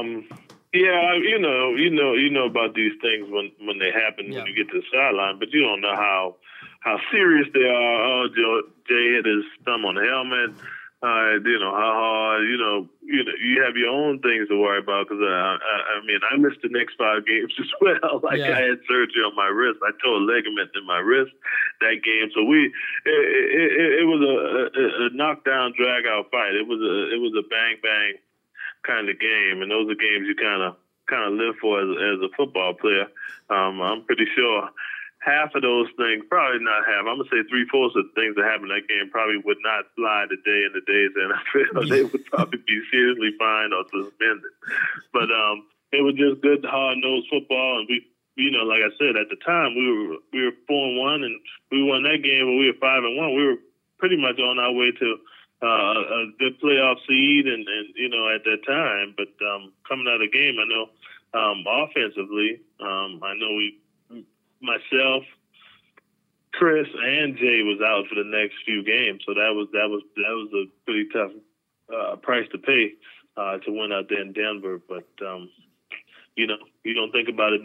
Um, 0.01 0.27
yeah, 0.73 1.15
you 1.15 1.39
know, 1.39 1.75
you 1.75 1.89
know, 1.89 2.13
you 2.13 2.29
know 2.29 2.45
about 2.45 2.75
these 2.75 2.93
things 3.01 3.29
when 3.29 3.51
when 3.67 3.79
they 3.79 3.91
happen 3.91 4.31
yeah. 4.31 4.39
when 4.39 4.47
you 4.47 4.55
get 4.55 4.71
to 4.71 4.81
the 4.81 4.87
sideline, 4.91 5.39
but 5.39 5.51
you 5.51 5.61
don't 5.61 5.81
know 5.81 5.95
how 5.95 6.35
how 6.79 6.97
serious 7.11 7.47
they 7.53 7.67
are. 7.67 8.03
Oh, 8.03 8.27
Jay 8.87 9.13
hit 9.13 9.25
his 9.25 9.45
thumb 9.65 9.85
on 9.85 9.95
the 9.95 10.03
helmet 10.03 10.55
uh, 11.01 11.41
you 11.41 11.57
know 11.57 11.73
how 11.73 11.93
hard, 11.97 12.45
you 12.45 12.57
know, 12.57 12.85
you 13.01 13.25
know, 13.25 13.33
you 13.41 13.57
have 13.65 13.73
your 13.73 13.89
own 13.89 14.21
things 14.21 14.47
to 14.49 14.55
worry 14.61 14.77
about. 14.77 15.09
Because 15.09 15.21
uh, 15.21 15.57
I, 15.57 15.97
I 15.97 16.05
mean, 16.05 16.21
I 16.21 16.37
missed 16.37 16.61
the 16.61 16.69
next 16.69 16.93
five 16.93 17.25
games 17.29 17.53
as 17.57 17.73
well. 17.81 18.21
like 18.21 18.37
yeah. 18.37 18.53
I 18.53 18.69
had 18.69 18.85
surgery 18.85 19.25
on 19.25 19.33
my 19.35 19.49
wrist. 19.49 19.81
I 19.81 19.97
tore 19.97 20.21
a 20.21 20.23
ligament 20.23 20.69
in 20.77 20.85
my 20.85 21.01
wrist 21.01 21.33
that 21.81 22.05
game. 22.05 22.29
So 22.37 22.45
we, 22.45 22.69
it, 22.69 23.09
it, 23.09 23.91
it 24.01 24.05
was 24.05 24.21
a, 24.21 24.35
a, 24.77 25.07
a 25.07 25.09
knockdown, 25.17 25.73
drag 25.73 26.05
out 26.05 26.29
fight. 26.29 26.53
It 26.53 26.69
was 26.69 26.77
a, 26.77 26.93
it 27.09 27.17
was 27.17 27.33
a 27.33 27.49
bang 27.49 27.81
bang 27.81 28.21
kind 28.85 29.09
of 29.09 29.19
game, 29.19 29.61
and 29.61 29.71
those 29.71 29.89
are 29.89 29.95
games 29.95 30.27
you 30.27 30.35
kind 30.35 30.61
of 30.61 30.75
kind 31.09 31.27
of 31.27 31.37
live 31.37 31.55
for 31.59 31.81
as, 31.81 31.89
as 31.91 32.19
a 32.23 32.35
football 32.35 32.73
player. 32.73 33.07
Um, 33.49 33.81
I'm 33.81 34.05
pretty 34.05 34.25
sure 34.35 34.69
half 35.21 35.53
of 35.53 35.61
those 35.61 35.87
things, 35.97 36.25
probably 36.29 36.65
not 36.65 36.85
half. 36.85 37.05
I'm 37.05 37.21
gonna 37.21 37.29
say 37.29 37.45
three 37.47 37.65
fourths 37.69 37.95
of 37.95 38.09
the 38.09 38.15
things 38.17 38.35
that 38.35 38.45
happened 38.45 38.73
in 38.73 38.77
that 38.77 38.89
game 38.89 39.09
probably 39.13 39.37
would 39.45 39.61
not 39.61 39.85
fly 39.95 40.25
today 40.29 40.65
in 40.65 40.73
the 40.73 40.83
days 40.85 41.13
NFL. 41.13 41.89
they 41.89 42.03
would 42.03 42.25
probably 42.25 42.59
be 42.65 42.81
seriously 42.91 43.31
fined 43.37 43.73
or 43.73 43.85
suspended. 43.89 44.53
But 45.13 45.29
um, 45.29 45.69
it 45.93 46.01
was 46.01 46.17
just 46.17 46.41
good, 46.41 46.65
hard 46.65 46.97
nosed 46.97 47.29
football, 47.29 47.79
and 47.79 47.87
we, 47.87 48.01
you 48.35 48.49
know, 48.49 48.65
like 48.65 48.81
I 48.81 48.91
said 48.97 49.15
at 49.15 49.29
the 49.29 49.37
time, 49.45 49.77
we 49.77 49.85
were 49.85 50.17
we 50.33 50.39
were 50.49 50.57
four 50.65 50.89
and 50.89 50.97
one, 50.97 51.21
and 51.23 51.37
we 51.69 51.85
won 51.85 52.03
that 52.03 52.25
game, 52.25 52.49
but 52.49 52.57
we 52.57 52.67
were 52.73 52.81
five 52.81 53.05
and 53.05 53.15
one. 53.15 53.37
We 53.37 53.45
were 53.45 53.61
pretty 54.01 54.17
much 54.17 54.41
on 54.41 54.57
our 54.57 54.73
way 54.73 54.91
to. 54.91 55.17
Uh, 55.61 55.93
a 55.93 56.25
good 56.39 56.59
playoff 56.59 56.97
seed, 57.07 57.45
and, 57.45 57.67
and 57.67 57.87
you 57.95 58.09
know 58.09 58.33
at 58.33 58.43
that 58.43 58.65
time, 58.65 59.13
but 59.15 59.29
um, 59.45 59.71
coming 59.87 60.07
out 60.07 60.15
of 60.15 60.21
the 60.21 60.29
game, 60.29 60.57
I 60.57 60.65
know 60.65 60.89
um, 61.33 61.63
offensively, 61.67 62.61
um, 62.79 63.21
I 63.23 63.35
know 63.35 63.53
we 63.53 63.77
myself, 64.61 65.23
Chris, 66.53 66.87
and 67.03 67.37
Jay 67.37 67.61
was 67.61 67.79
out 67.85 68.07
for 68.07 68.15
the 68.15 68.29
next 68.29 68.55
few 68.65 68.83
games, 68.83 69.21
so 69.25 69.33
that 69.33 69.53
was 69.53 69.67
that 69.73 69.87
was 69.87 70.01
that 70.15 70.33
was 70.33 70.49
a 70.53 70.65
pretty 70.85 71.07
tough 71.13 71.31
uh, 71.93 72.15
price 72.17 72.47
to 72.51 72.57
pay 72.57 72.93
uh, 73.37 73.57
to 73.59 73.71
win 73.71 73.91
out 73.91 74.09
there 74.09 74.21
in 74.21 74.33
Denver. 74.33 74.79
But 74.87 75.07
um, 75.25 75.49
you 76.35 76.47
know, 76.47 76.57
you 76.83 76.93
don't 76.93 77.11
think 77.11 77.29
about 77.29 77.53
it 77.53 77.61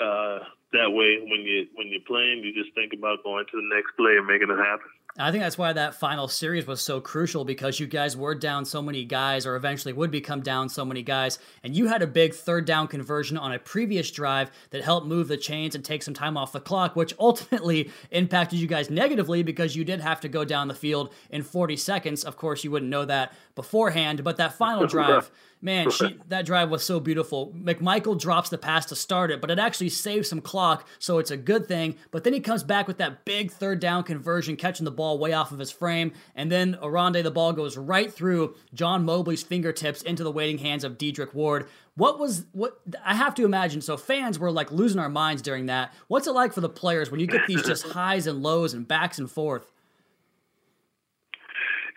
uh, 0.00 0.44
that 0.72 0.90
way 0.90 1.18
when 1.22 1.42
you 1.42 1.66
when 1.74 1.88
you're 1.88 2.06
playing. 2.06 2.42
You 2.44 2.52
just 2.52 2.74
think 2.74 2.92
about 2.92 3.24
going 3.24 3.46
to 3.46 3.56
the 3.56 3.74
next 3.74 3.96
play 3.96 4.16
and 4.16 4.26
making 4.26 4.50
it 4.50 4.58
happen. 4.58 4.90
I 5.16 5.32
think 5.32 5.42
that's 5.42 5.58
why 5.58 5.72
that 5.72 5.96
final 5.96 6.28
series 6.28 6.66
was 6.66 6.80
so 6.80 7.00
crucial 7.00 7.44
because 7.44 7.80
you 7.80 7.88
guys 7.88 8.16
were 8.16 8.36
down 8.36 8.64
so 8.64 8.80
many 8.80 9.04
guys, 9.04 9.46
or 9.46 9.56
eventually 9.56 9.92
would 9.92 10.12
become 10.12 10.42
down 10.42 10.68
so 10.68 10.84
many 10.84 11.02
guys, 11.02 11.40
and 11.64 11.74
you 11.74 11.88
had 11.88 12.02
a 12.02 12.06
big 12.06 12.34
third 12.34 12.66
down 12.66 12.86
conversion 12.86 13.36
on 13.36 13.52
a 13.52 13.58
previous 13.58 14.12
drive 14.12 14.52
that 14.70 14.84
helped 14.84 15.08
move 15.08 15.26
the 15.26 15.36
chains 15.36 15.74
and 15.74 15.84
take 15.84 16.04
some 16.04 16.14
time 16.14 16.36
off 16.36 16.52
the 16.52 16.60
clock, 16.60 16.94
which 16.94 17.14
ultimately 17.18 17.90
impacted 18.12 18.60
you 18.60 18.68
guys 18.68 18.90
negatively 18.90 19.42
because 19.42 19.74
you 19.74 19.82
did 19.82 20.00
have 20.00 20.20
to 20.20 20.28
go 20.28 20.44
down 20.44 20.68
the 20.68 20.74
field 20.74 21.12
in 21.30 21.42
40 21.42 21.76
seconds. 21.76 22.22
Of 22.22 22.36
course, 22.36 22.62
you 22.62 22.70
wouldn't 22.70 22.90
know 22.90 23.04
that 23.06 23.32
beforehand, 23.58 24.24
but 24.24 24.38
that 24.38 24.54
final 24.54 24.86
drive 24.94 25.30
Man, 25.60 25.90
she, 25.90 26.16
that 26.28 26.46
drive 26.46 26.70
was 26.70 26.84
so 26.84 27.00
beautiful. 27.00 27.52
McMichael 27.52 28.18
drops 28.18 28.48
the 28.48 28.58
pass 28.58 28.86
to 28.86 28.96
start 28.96 29.32
it, 29.32 29.40
but 29.40 29.50
it 29.50 29.58
actually 29.58 29.88
saves 29.88 30.28
some 30.28 30.40
clock, 30.40 30.86
so 31.00 31.18
it's 31.18 31.32
a 31.32 31.36
good 31.36 31.66
thing. 31.66 31.96
But 32.12 32.22
then 32.22 32.32
he 32.32 32.38
comes 32.38 32.62
back 32.62 32.86
with 32.86 32.98
that 32.98 33.24
big 33.24 33.50
third 33.50 33.80
down 33.80 34.04
conversion, 34.04 34.54
catching 34.54 34.84
the 34.84 34.92
ball 34.92 35.18
way 35.18 35.32
off 35.32 35.50
of 35.50 35.58
his 35.58 35.72
frame, 35.72 36.12
and 36.36 36.50
then 36.50 36.76
Oronde, 36.80 37.24
the 37.24 37.30
ball 37.32 37.52
goes 37.52 37.76
right 37.76 38.12
through 38.12 38.54
John 38.72 39.04
Mobley's 39.04 39.42
fingertips 39.42 40.02
into 40.02 40.22
the 40.22 40.30
waiting 40.30 40.58
hands 40.58 40.84
of 40.84 40.96
Dedric 40.96 41.34
Ward. 41.34 41.66
What 41.96 42.20
was 42.20 42.46
what? 42.52 42.78
I 43.04 43.16
have 43.16 43.34
to 43.36 43.44
imagine. 43.44 43.80
So 43.80 43.96
fans 43.96 44.38
were 44.38 44.52
like 44.52 44.70
losing 44.70 45.00
our 45.00 45.08
minds 45.08 45.42
during 45.42 45.66
that. 45.66 45.92
What's 46.06 46.28
it 46.28 46.32
like 46.32 46.52
for 46.52 46.60
the 46.60 46.68
players 46.68 47.10
when 47.10 47.18
you 47.18 47.26
get 47.26 47.48
these 47.48 47.64
just 47.64 47.88
highs 47.88 48.28
and 48.28 48.44
lows 48.44 48.74
and 48.74 48.86
backs 48.86 49.18
and 49.18 49.28
forth? 49.28 49.72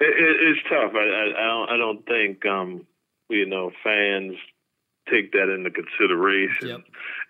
It, 0.02 0.14
it, 0.18 0.36
it's 0.50 0.64
tough. 0.68 0.92
I, 0.98 1.06
I, 1.06 1.24
I, 1.38 1.48
don't. 1.48 1.70
I 1.70 1.78
don't 1.78 2.06
think. 2.06 2.46
Um, 2.46 2.88
you 3.30 3.46
know, 3.46 3.72
fans 3.84 4.36
take 5.10 5.32
that 5.32 5.48
into 5.48 5.72
consideration. 5.72 6.68
Yep. 6.68 6.82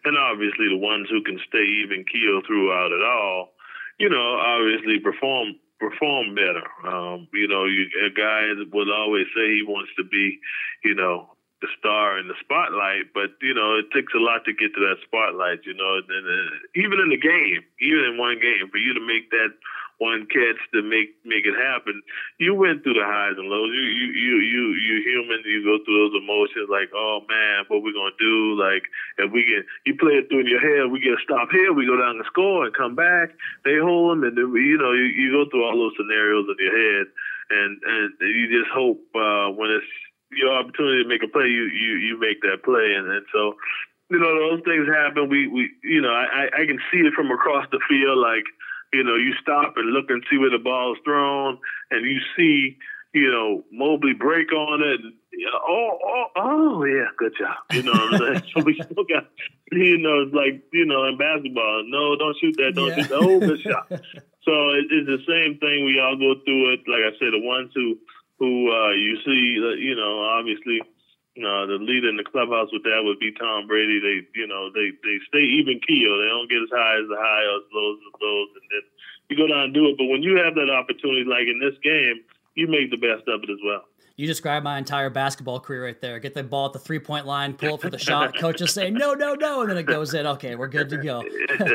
And 0.05 0.17
obviously, 0.17 0.67
the 0.69 0.81
ones 0.81 1.07
who 1.09 1.21
can 1.21 1.39
stay 1.47 1.63
even 1.85 2.05
keel 2.09 2.41
throughout 2.41 2.91
it 2.91 3.03
all, 3.05 3.53
you 3.99 4.09
know, 4.09 4.39
obviously 4.41 4.99
perform 4.99 5.55
perform 5.79 6.35
better. 6.35 6.65
Um, 6.85 7.27
you 7.33 7.47
know, 7.47 7.65
you, 7.65 7.85
a 8.05 8.13
guy 8.13 8.53
will 8.71 8.91
always 8.93 9.25
say 9.35 9.49
he 9.49 9.63
wants 9.65 9.91
to 9.97 10.03
be, 10.03 10.39
you 10.83 10.93
know, 10.93 11.33
the 11.61 11.69
star 11.77 12.17
in 12.17 12.27
the 12.27 12.37
spotlight, 12.41 13.13
but 13.13 13.37
you 13.41 13.53
know 13.53 13.77
it 13.77 13.93
takes 13.93 14.13
a 14.17 14.21
lot 14.21 14.41
to 14.45 14.53
get 14.53 14.73
to 14.73 14.81
that 14.81 14.97
spotlight. 15.05 15.61
You 15.65 15.77
know, 15.77 16.01
and, 16.01 16.25
uh, 16.25 16.57
even 16.73 16.97
in 16.97 17.09
the 17.09 17.21
game, 17.21 17.61
even 17.79 18.03
in 18.09 18.17
one 18.17 18.41
game, 18.41 18.65
for 18.69 18.77
you 18.77 18.93
to 18.93 19.01
make 19.05 19.29
that 19.29 19.53
one 20.01 20.25
catch 20.33 20.57
to 20.73 20.81
make 20.81 21.13
make 21.21 21.45
it 21.45 21.53
happen. 21.53 22.01
You 22.41 22.57
went 22.57 22.81
through 22.81 22.97
the 22.97 23.05
highs 23.05 23.37
and 23.37 23.45
lows. 23.45 23.69
You 23.69 23.85
you 23.85 24.07
you 24.17 24.35
you 24.41 24.63
you 24.73 24.95
human. 25.05 25.45
You 25.45 25.61
go 25.61 25.77
through 25.85 26.09
those 26.09 26.17
emotions 26.17 26.73
like, 26.73 26.89
oh 26.89 27.21
man, 27.29 27.69
what 27.69 27.85
we 27.85 27.93
gonna 27.93 28.17
do? 28.17 28.57
Like 28.57 28.89
if 29.21 29.29
we 29.29 29.45
get 29.45 29.61
you 29.85 29.93
play 29.93 30.17
it 30.17 30.25
through 30.25 30.41
in 30.41 30.49
your 30.49 30.59
head, 30.59 30.89
we 30.89 31.05
get 31.05 31.21
a 31.21 31.21
stop 31.21 31.53
here, 31.53 31.69
we 31.69 31.85
go 31.85 32.01
down 32.01 32.17
and 32.17 32.25
score 32.25 32.65
and 32.65 32.73
come 32.73 32.97
back. 32.97 33.29
They 33.61 33.77
hold 33.77 34.17
them, 34.17 34.25
and 34.25 34.33
then, 34.33 34.49
you 34.57 34.81
know 34.81 34.89
you, 34.97 35.05
you 35.05 35.29
go 35.37 35.45
through 35.45 35.69
all 35.69 35.77
those 35.77 35.93
scenarios 35.93 36.49
in 36.49 36.57
your 36.57 36.73
head, 36.73 37.05
and 37.53 37.71
and 37.85 38.07
you 38.25 38.49
just 38.49 38.73
hope 38.73 39.05
uh, 39.13 39.53
when 39.53 39.69
it's 39.69 39.93
your 40.33 40.49
opportunity 40.49 41.05
to 41.05 41.09
make 41.09 41.21
a 41.21 41.29
play, 41.29 41.45
you 41.45 41.69
you 41.69 41.93
you 42.01 42.13
make 42.17 42.41
that 42.41 42.65
play, 42.65 42.97
and 42.97 43.05
and 43.05 43.25
so 43.29 43.53
you 44.09 44.17
know 44.17 44.33
those 44.49 44.65
things 44.65 44.89
happen. 44.89 45.29
We 45.29 45.45
we 45.45 45.69
you 45.85 46.01
know 46.01 46.09
I 46.09 46.49
I 46.49 46.65
can 46.65 46.81
see 46.89 47.05
it 47.05 47.13
from 47.13 47.29
across 47.29 47.69
the 47.69 47.79
field 47.85 48.17
like 48.17 48.49
you 48.93 49.03
know, 49.03 49.15
you 49.15 49.33
stop 49.41 49.73
and 49.77 49.91
look 49.91 50.09
and 50.09 50.23
see 50.29 50.37
where 50.37 50.49
the 50.49 50.57
ball 50.63 50.93
is 50.93 50.99
thrown, 51.05 51.57
and 51.91 52.05
you 52.05 52.19
see, 52.37 52.77
you 53.13 53.29
know, 53.31 53.63
Mobley 53.71 54.13
break 54.13 54.51
on 54.53 54.81
it. 54.81 55.01
And, 55.01 55.13
you 55.31 55.45
know, 55.45 55.59
oh, 55.67 55.99
oh, 56.03 56.25
oh, 56.35 56.83
yeah, 56.85 57.07
good 57.17 57.33
job. 57.39 57.55
You 57.71 57.83
know 57.83 57.91
what 57.91 58.13
I'm 58.13 58.17
saying? 58.19 58.43
so 58.53 58.61
we 58.65 58.73
still 58.85 59.03
got, 59.05 59.27
you 59.71 59.97
know, 59.97 60.21
it's 60.23 60.33
like, 60.33 60.63
you 60.73 60.85
know, 60.85 61.05
in 61.07 61.17
basketball, 61.17 61.83
no, 61.87 62.15
don't 62.17 62.35
shoot 62.41 62.55
that, 62.57 62.73
don't 62.75 62.87
Yeah. 62.89 62.95
shoot 63.03 63.09
that. 63.09 63.15
Oh, 63.19 63.39
good 63.39 63.59
shot. 63.61 63.87
So 64.43 64.51
it, 64.73 64.89
it's 64.89 65.05
the 65.05 65.21
same 65.29 65.59
thing. 65.61 65.85
We 65.85 66.01
all 66.01 66.17
go 66.17 66.33
through 66.43 66.73
it. 66.73 66.79
Like 66.89 67.05
I 67.05 67.13
said, 67.21 67.29
the 67.29 67.45
ones 67.45 67.69
who, 67.75 67.93
who 68.39 68.73
uh, 68.73 68.89
you 68.89 69.13
see, 69.23 69.61
uh, 69.61 69.77
you 69.77 69.93
know, 69.95 70.17
obviously, 70.33 70.81
uh, 71.39 71.63
the 71.63 71.79
leader 71.79 72.11
in 72.11 72.19
the 72.19 72.27
clubhouse 72.27 72.67
with 72.75 72.83
that 72.83 73.07
would 73.07 73.19
be 73.19 73.31
Tom 73.31 73.63
Brady. 73.63 74.03
They, 74.03 74.27
you 74.35 74.47
know, 74.47 74.67
they 74.67 74.91
they 74.99 75.17
stay 75.31 75.43
even 75.43 75.79
keel. 75.79 76.19
They 76.19 76.27
don't 76.27 76.51
get 76.51 76.67
as 76.67 76.73
high 76.75 76.99
as 76.99 77.07
the 77.07 77.15
high 77.15 77.45
or 77.47 77.63
as 77.63 77.67
low 77.71 77.87
as 77.95 77.99
the 78.03 78.11
lows, 78.19 78.51
and 78.59 78.67
then 78.67 78.83
you 79.31 79.35
go 79.39 79.47
down 79.47 79.71
and 79.71 79.73
do 79.73 79.87
it. 79.87 79.95
But 79.95 80.11
when 80.11 80.23
you 80.23 80.35
have 80.43 80.59
that 80.59 80.67
opportunity, 80.67 81.23
like 81.23 81.47
in 81.47 81.63
this 81.63 81.79
game, 81.79 82.19
you 82.59 82.67
make 82.67 82.91
the 82.91 82.99
best 82.99 83.23
of 83.31 83.47
it 83.47 83.51
as 83.51 83.63
well. 83.63 83.87
You 84.21 84.27
described 84.27 84.63
my 84.63 84.77
entire 84.77 85.09
basketball 85.09 85.59
career 85.59 85.83
right 85.83 85.99
there. 85.99 86.19
Get 86.19 86.35
the 86.35 86.43
ball 86.43 86.67
at 86.67 86.73
the 86.73 86.79
three 86.79 86.99
point 86.99 87.25
line, 87.25 87.55
pull 87.55 87.73
up 87.73 87.81
for 87.81 87.89
the 87.89 87.97
shot. 87.97 88.37
Coaches 88.37 88.71
say, 88.71 88.91
no, 88.91 89.15
no, 89.15 89.33
no. 89.33 89.61
And 89.61 89.69
then 89.71 89.79
it 89.79 89.87
goes 89.87 90.13
in. 90.13 90.27
Okay, 90.27 90.55
we're 90.55 90.67
good 90.67 90.89
to 90.89 90.97
go. 90.97 91.23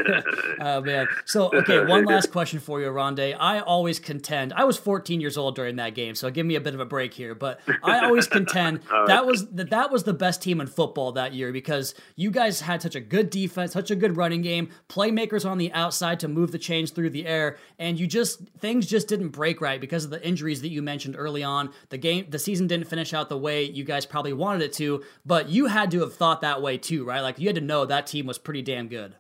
oh, 0.60 0.80
man. 0.80 1.08
So, 1.24 1.50
okay, 1.52 1.84
one 1.84 2.04
last 2.04 2.30
question 2.30 2.60
for 2.60 2.80
you, 2.80 2.86
Rondé. 2.86 3.36
I 3.36 3.58
always 3.58 3.98
contend, 3.98 4.52
I 4.52 4.62
was 4.62 4.76
14 4.76 5.20
years 5.20 5.36
old 5.36 5.56
during 5.56 5.74
that 5.76 5.96
game, 5.96 6.14
so 6.14 6.30
give 6.30 6.46
me 6.46 6.54
a 6.54 6.60
bit 6.60 6.72
of 6.72 6.78
a 6.78 6.84
break 6.84 7.14
here. 7.14 7.34
But 7.34 7.58
I 7.82 8.04
always 8.04 8.28
contend 8.28 8.82
that 9.08 9.26
was 9.26 9.48
that, 9.48 9.70
that 9.70 9.90
was 9.90 10.04
the 10.04 10.14
best 10.14 10.40
team 10.40 10.60
in 10.60 10.68
football 10.68 11.10
that 11.12 11.34
year 11.34 11.50
because 11.50 11.96
you 12.14 12.30
guys 12.30 12.60
had 12.60 12.80
such 12.80 12.94
a 12.94 13.00
good 13.00 13.28
defense, 13.28 13.72
such 13.72 13.90
a 13.90 13.96
good 13.96 14.16
running 14.16 14.42
game, 14.42 14.70
playmakers 14.88 15.44
on 15.44 15.58
the 15.58 15.72
outside 15.72 16.20
to 16.20 16.28
move 16.28 16.52
the 16.52 16.60
chains 16.60 16.92
through 16.92 17.10
the 17.10 17.26
air, 17.26 17.56
and 17.80 17.98
you 17.98 18.06
just, 18.06 18.38
things 18.60 18.86
just 18.86 19.08
didn't 19.08 19.30
break 19.30 19.60
right 19.60 19.80
because 19.80 20.04
of 20.04 20.10
the 20.10 20.24
injuries 20.24 20.62
that 20.62 20.68
you 20.68 20.80
mentioned 20.80 21.16
early 21.18 21.42
on. 21.42 21.72
The 21.88 21.98
game, 21.98 22.26
the 22.35 22.35
season 22.38 22.66
didn't 22.66 22.88
finish 22.88 23.14
out 23.14 23.28
the 23.28 23.38
way 23.38 23.64
you 23.64 23.84
guys 23.84 24.06
probably 24.06 24.32
wanted 24.32 24.62
it 24.62 24.72
to, 24.74 25.02
but 25.24 25.48
you 25.48 25.66
had 25.66 25.90
to 25.92 26.00
have 26.00 26.14
thought 26.14 26.40
that 26.40 26.62
way 26.62 26.78
too, 26.78 27.04
right? 27.04 27.20
Like 27.20 27.38
you 27.38 27.48
had 27.48 27.56
to 27.56 27.62
know 27.62 27.84
that 27.84 28.06
team 28.06 28.26
was 28.26 28.38
pretty 28.38 28.62
damn 28.62 28.88
good. 28.88 29.14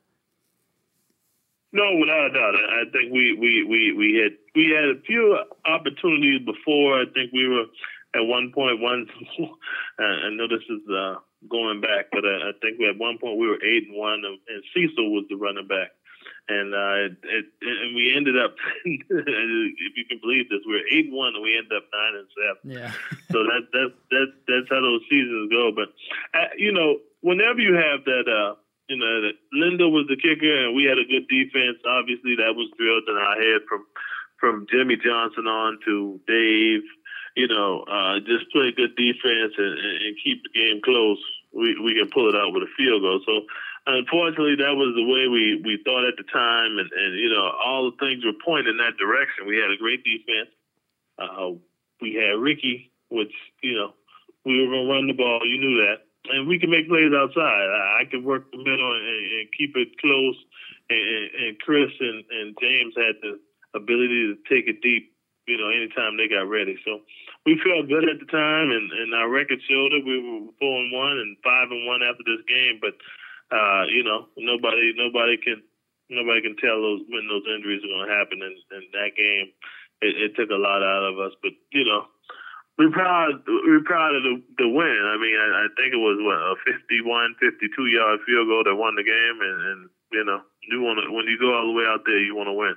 No, 1.72 1.84
without 2.00 2.30
a 2.30 2.32
doubt. 2.32 2.54
I 2.54 2.84
think 2.92 3.12
we 3.12 3.36
we 3.38 3.62
we 3.68 3.92
we 3.92 4.20
had 4.22 4.32
we 4.54 4.70
had 4.70 4.84
a 4.84 5.00
few 5.06 5.36
opportunities 5.66 6.40
before. 6.46 7.00
I 7.00 7.04
think 7.12 7.32
we 7.32 7.48
were 7.48 7.64
at 8.14 8.24
one 8.24 8.52
point 8.54 8.80
one. 8.80 9.06
I 9.98 10.30
know 10.30 10.48
this 10.48 10.64
is 10.70 10.80
uh, 10.88 11.16
going 11.50 11.80
back, 11.80 12.06
but 12.12 12.24
I, 12.24 12.48
I 12.48 12.52
think 12.62 12.78
we 12.78 12.88
at 12.88 12.96
one 12.98 13.18
point 13.18 13.38
we 13.38 13.48
were 13.48 13.62
eight 13.62 13.88
and 13.88 13.96
one, 13.96 14.22
and 14.24 14.62
Cecil 14.72 15.12
was 15.12 15.24
the 15.28 15.36
running 15.36 15.68
back, 15.68 15.92
and 16.48 16.74
uh, 16.74 17.10
it, 17.10 17.14
it, 17.26 17.46
and 17.60 17.96
we 17.96 18.14
ended 18.14 18.38
up. 18.38 18.54
if 18.84 19.92
you 19.96 20.04
can 20.08 20.18
believe 20.22 20.48
this, 20.48 20.62
we 20.66 20.78
were 20.78 20.86
eight 20.90 21.10
one, 21.10 21.34
and 21.34 21.42
we 21.42 21.58
ended 21.58 21.74
up 21.74 21.90
nine 21.90 22.14
and 22.22 22.28
seven 22.38 22.62
Yeah. 22.70 22.92
so 23.32 23.42
that 23.42 23.66
that 23.72 23.90
that 24.10 24.28
that's 24.46 24.68
how 24.70 24.80
those 24.80 25.02
seasons 25.10 25.50
go. 25.50 25.72
But 25.74 25.90
uh, 26.38 26.54
you 26.56 26.72
know, 26.72 27.02
whenever 27.20 27.58
you 27.58 27.74
have 27.74 28.04
that, 28.06 28.30
uh, 28.30 28.54
you 28.88 28.96
know, 28.96 29.26
that 29.26 29.34
Lindo 29.58 29.90
was 29.90 30.06
the 30.06 30.14
kicker, 30.14 30.66
and 30.66 30.76
we 30.76 30.84
had 30.86 30.98
a 30.98 31.10
good 31.10 31.26
defense. 31.26 31.82
Obviously, 31.82 32.38
that 32.38 32.54
was 32.54 32.70
drilled 32.78 33.10
in 33.10 33.16
our 33.18 33.36
head 33.42 33.66
from 33.68 33.82
from 34.38 34.66
Jimmy 34.70 34.96
Johnson 35.02 35.46
on 35.46 35.78
to 35.84 36.20
Dave. 36.30 36.86
You 37.34 37.48
know, 37.48 37.82
uh, 37.90 38.20
just 38.20 38.48
play 38.54 38.70
good 38.70 38.94
defense 38.96 39.52
and, 39.58 39.74
and, 39.76 39.96
and 40.08 40.16
keep 40.22 40.46
the 40.46 40.54
game 40.54 40.78
close. 40.78 41.18
We 41.50 41.74
we 41.82 41.98
can 41.98 42.08
pull 42.14 42.30
it 42.30 42.38
out 42.38 42.54
with 42.54 42.62
a 42.62 42.70
field 42.78 43.02
goal. 43.02 43.20
So. 43.26 43.42
Unfortunately, 43.86 44.56
that 44.58 44.74
was 44.74 44.98
the 44.98 45.06
way 45.06 45.30
we, 45.30 45.62
we 45.62 45.78
thought 45.86 46.02
at 46.02 46.18
the 46.18 46.26
time, 46.26 46.78
and, 46.78 46.90
and 46.90 47.14
you 47.14 47.30
know 47.30 47.54
all 47.54 47.86
the 47.86 47.96
things 48.02 48.24
were 48.24 48.34
pointing 48.44 48.74
in 48.74 48.82
that 48.82 48.98
direction. 48.98 49.46
We 49.46 49.62
had 49.62 49.70
a 49.70 49.78
great 49.78 50.02
defense. 50.02 50.50
Uh, 51.18 51.54
we 52.02 52.18
had 52.18 52.34
Ricky, 52.34 52.90
which 53.10 53.32
you 53.62 53.78
know 53.78 53.94
we 54.44 54.58
were 54.58 54.74
gonna 54.74 54.90
run 54.90 55.06
the 55.06 55.14
ball. 55.14 55.46
You 55.46 55.58
knew 55.62 55.86
that, 55.86 56.02
and 56.34 56.48
we 56.48 56.58
can 56.58 56.70
make 56.70 56.88
plays 56.88 57.14
outside. 57.14 57.66
I, 57.70 58.02
I 58.02 58.10
could 58.10 58.24
work 58.24 58.50
the 58.50 58.58
middle 58.58 58.90
and, 58.90 59.06
and 59.38 59.46
keep 59.56 59.76
it 59.76 59.94
close. 60.02 60.36
And, 60.90 60.98
and, 60.98 61.30
and 61.46 61.58
Chris 61.60 61.90
and, 61.98 62.22
and 62.30 62.58
James 62.60 62.94
had 62.96 63.16
the 63.22 63.38
ability 63.74 64.34
to 64.34 64.36
take 64.50 64.66
it 64.66 64.82
deep. 64.82 65.14
You 65.46 65.58
know, 65.58 65.70
anytime 65.70 66.18
they 66.18 66.26
got 66.26 66.50
ready. 66.50 66.74
So 66.84 67.06
we 67.46 67.54
felt 67.62 67.86
good 67.86 68.02
at 68.10 68.18
the 68.18 68.26
time, 68.26 68.74
and, 68.74 68.90
and 68.90 69.14
our 69.14 69.30
record 69.30 69.62
showed 69.62 69.94
it. 69.94 70.02
We 70.02 70.18
were 70.18 70.50
four 70.58 70.82
and 70.82 70.90
one 70.90 71.22
and 71.22 71.38
five 71.46 71.70
and 71.70 71.86
one 71.86 72.02
after 72.02 72.26
this 72.26 72.42
game. 72.50 72.82
But 72.82 72.98
uh, 73.50 73.84
you 73.88 74.02
know, 74.02 74.26
nobody 74.36 74.92
nobody 74.96 75.36
can 75.36 75.62
nobody 76.10 76.42
can 76.42 76.56
tell 76.56 76.80
those 76.80 77.02
when 77.08 77.26
those 77.28 77.46
injuries 77.46 77.82
are 77.82 77.92
going 77.92 78.06
to 78.06 78.14
happen. 78.14 78.38
And, 78.42 78.56
and 78.70 78.84
that 78.94 79.14
game, 79.16 79.50
it, 80.02 80.14
it 80.18 80.30
took 80.36 80.50
a 80.50 80.58
lot 80.58 80.82
out 80.82 81.06
of 81.06 81.18
us. 81.18 81.32
But 81.42 81.52
you 81.70 81.84
know, 81.84 82.06
we're 82.78 82.92
proud. 82.92 83.42
We're 83.46 83.86
proud 83.86 84.14
of 84.14 84.22
the, 84.22 84.42
the 84.58 84.68
win. 84.68 85.02
I 85.06 85.16
mean, 85.16 85.36
I, 85.38 85.64
I 85.64 85.66
think 85.78 85.94
it 85.94 86.02
was 86.02 86.18
what 86.20 86.36
a 86.36 86.54
51, 86.66 87.36
52 87.40 87.86
yard 87.86 88.20
field 88.26 88.48
goal 88.48 88.64
that 88.64 88.76
won 88.76 88.94
the 88.96 89.06
game, 89.06 89.38
and, 89.40 89.60
and 89.62 89.80
you 90.12 90.24
know, 90.24 90.40
you 90.68 90.82
want 90.82 91.00
to 91.02 91.12
when 91.12 91.26
you 91.26 91.38
go 91.38 91.54
all 91.54 91.66
the 91.66 91.76
way 91.76 91.84
out 91.86 92.04
there, 92.04 92.20
you 92.20 92.34
want 92.34 92.48
to 92.48 92.56
win. 92.56 92.76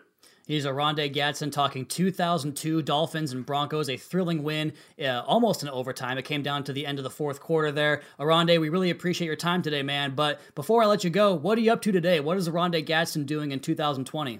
He's 0.50 0.66
Oronde 0.66 1.14
Gadsden 1.14 1.52
talking 1.52 1.86
2002 1.86 2.82
Dolphins 2.82 3.34
and 3.34 3.46
Broncos, 3.46 3.88
a 3.88 3.98
thrilling 3.98 4.42
win, 4.42 4.74
uh, 5.00 5.22
almost 5.28 5.62
in 5.62 5.70
overtime. 5.70 6.18
It 6.18 6.26
came 6.26 6.42
down 6.42 6.64
to 6.64 6.74
the 6.74 6.88
end 6.88 6.98
of 6.98 7.04
the 7.04 7.12
fourth 7.12 7.40
quarter 7.40 7.72
there. 7.72 8.02
Oronde, 8.18 8.60
we 8.60 8.70
really 8.70 8.90
appreciate 8.90 9.28
your 9.28 9.36
time 9.36 9.62
today, 9.62 9.84
man. 9.84 10.16
But 10.16 10.42
before 10.56 10.82
I 10.82 10.88
let 10.88 11.04
you 11.04 11.12
go, 11.12 11.36
what 11.36 11.56
are 11.60 11.62
you 11.62 11.72
up 11.72 11.84
to 11.84 11.92
today? 11.92 12.20
What 12.20 12.36
is 12.36 12.48
Oronde 12.48 12.84
Gadsden 12.84 13.28
doing 13.28 13.52
in 13.52 13.60
2020? 13.60 14.40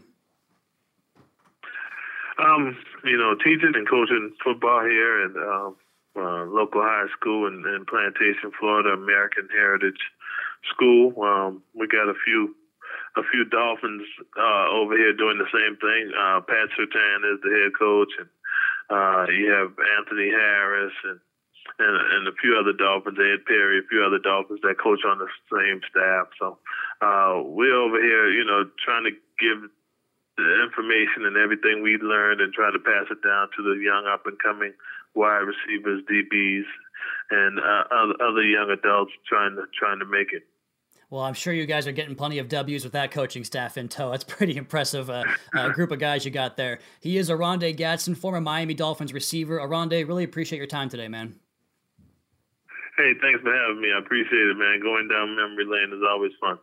Um, 2.40 2.78
you 3.04 3.16
know, 3.16 3.36
teaching 3.36 3.74
and 3.76 3.88
coaching 3.88 4.34
football 4.44 4.82
here 4.86 5.26
at 5.26 5.38
um, 5.38 5.76
uh, 6.16 6.46
local 6.46 6.82
high 6.82 7.06
school 7.16 7.46
in, 7.46 7.54
in 7.54 7.86
Plantation, 7.86 8.52
Florida, 8.60 8.90
American 8.90 9.48
Heritage 9.52 10.02
School. 10.74 11.14
Um, 11.22 11.62
we 11.76 11.86
got 11.86 12.10
a 12.10 12.16
few 12.26 12.56
a 13.18 13.24
few 13.32 13.46
Dolphins 13.46 14.04
uh, 14.38 14.68
over 14.70 14.98
here 14.98 15.14
doing 15.14 15.38
the 15.38 15.50
same 15.50 15.78
thing. 15.78 16.12
Uh, 16.14 16.42
Pat 16.42 16.70
Surtain 16.78 17.26
is 17.26 17.42
the 17.42 17.50
head 17.50 17.74
coach, 17.78 18.12
and 18.20 18.30
uh, 18.90 19.26
you 19.32 19.50
have 19.50 19.74
Anthony 19.98 20.30
Harris 20.30 20.94
and, 21.06 21.20
and 21.80 21.96
and 21.96 22.28
a 22.28 22.36
few 22.42 22.58
other 22.58 22.74
Dolphins, 22.74 23.18
Ed 23.18 23.46
Perry, 23.46 23.80
a 23.80 23.90
few 23.90 24.04
other 24.04 24.20
Dolphins 24.20 24.62
that 24.64 24.82
coach 24.82 25.02
on 25.06 25.18
the 25.18 25.30
same 25.50 25.82
staff. 25.90 26.30
So 26.38 26.58
uh, 27.02 27.42
we're 27.46 27.76
over 27.76 28.02
here, 28.02 28.30
you 28.30 28.46
know, 28.46 28.70
trying 28.86 29.06
to 29.06 29.14
give 29.40 29.70
the 30.38 30.64
information 30.64 31.28
and 31.28 31.36
everything 31.36 31.84
we 31.84 31.98
learned 31.98 32.42
and 32.42 32.54
try 32.54 32.72
to 32.72 32.80
pass 32.80 33.12
it 33.12 33.22
down 33.22 33.50
to 33.58 33.62
the 33.64 33.82
young 33.82 34.08
up 34.08 34.26
and 34.26 34.40
coming 34.40 34.74
wide 35.16 35.44
receivers, 35.44 36.02
DBs, 36.08 36.68
and 37.32 37.60
uh, 37.60 37.84
other, 37.92 38.16
other 38.24 38.44
young 38.44 38.70
adults 38.72 39.12
trying 39.28 39.56
to 39.56 39.64
trying 39.78 40.00
to 40.00 40.06
make 40.06 40.32
it. 40.32 40.44
Well, 41.10 41.24
I'm 41.24 41.34
sure 41.34 41.54
you 41.54 41.66
guys 41.66 41.88
are 41.88 41.92
getting 41.92 42.16
plenty 42.16 42.38
of 42.38 42.50
W's 42.50 42.84
with 42.84 42.94
that 42.94 43.10
coaching 43.10 43.44
staff 43.44 43.78
in 43.78 43.88
tow. 43.88 44.12
That's 44.12 44.24
pretty 44.24 44.58
impressive 44.58 45.10
uh, 45.10 45.24
uh, 45.54 45.70
group 45.70 45.92
of 45.92 46.00
guys 46.00 46.24
you 46.24 46.30
got 46.30 46.56
there. 46.56 46.80
He 47.00 47.18
is 47.18 47.32
Oronde 47.32 47.76
Gadsden, 47.76 48.16
former 48.16 48.42
Miami 48.42 48.76
Dolphins 48.76 49.12
receiver. 49.12 49.60
Oronde, 49.60 49.92
really 50.08 50.24
appreciate 50.24 50.58
your 50.60 50.68
time 50.68 50.88
today, 50.88 51.08
man. 51.08 51.36
Hey, 52.96 53.14
thanks 53.22 53.42
for 53.42 53.56
having 53.56 53.82
me. 53.82 53.92
I 53.96 54.00
appreciate 54.00 54.48
it, 54.48 54.58
man. 54.58 54.82
Going 54.82 55.08
down 55.08 55.36
memory 55.36 55.66
lane 55.66 55.98
is 55.98 56.04
always 56.08 56.32
fun. 56.40 56.60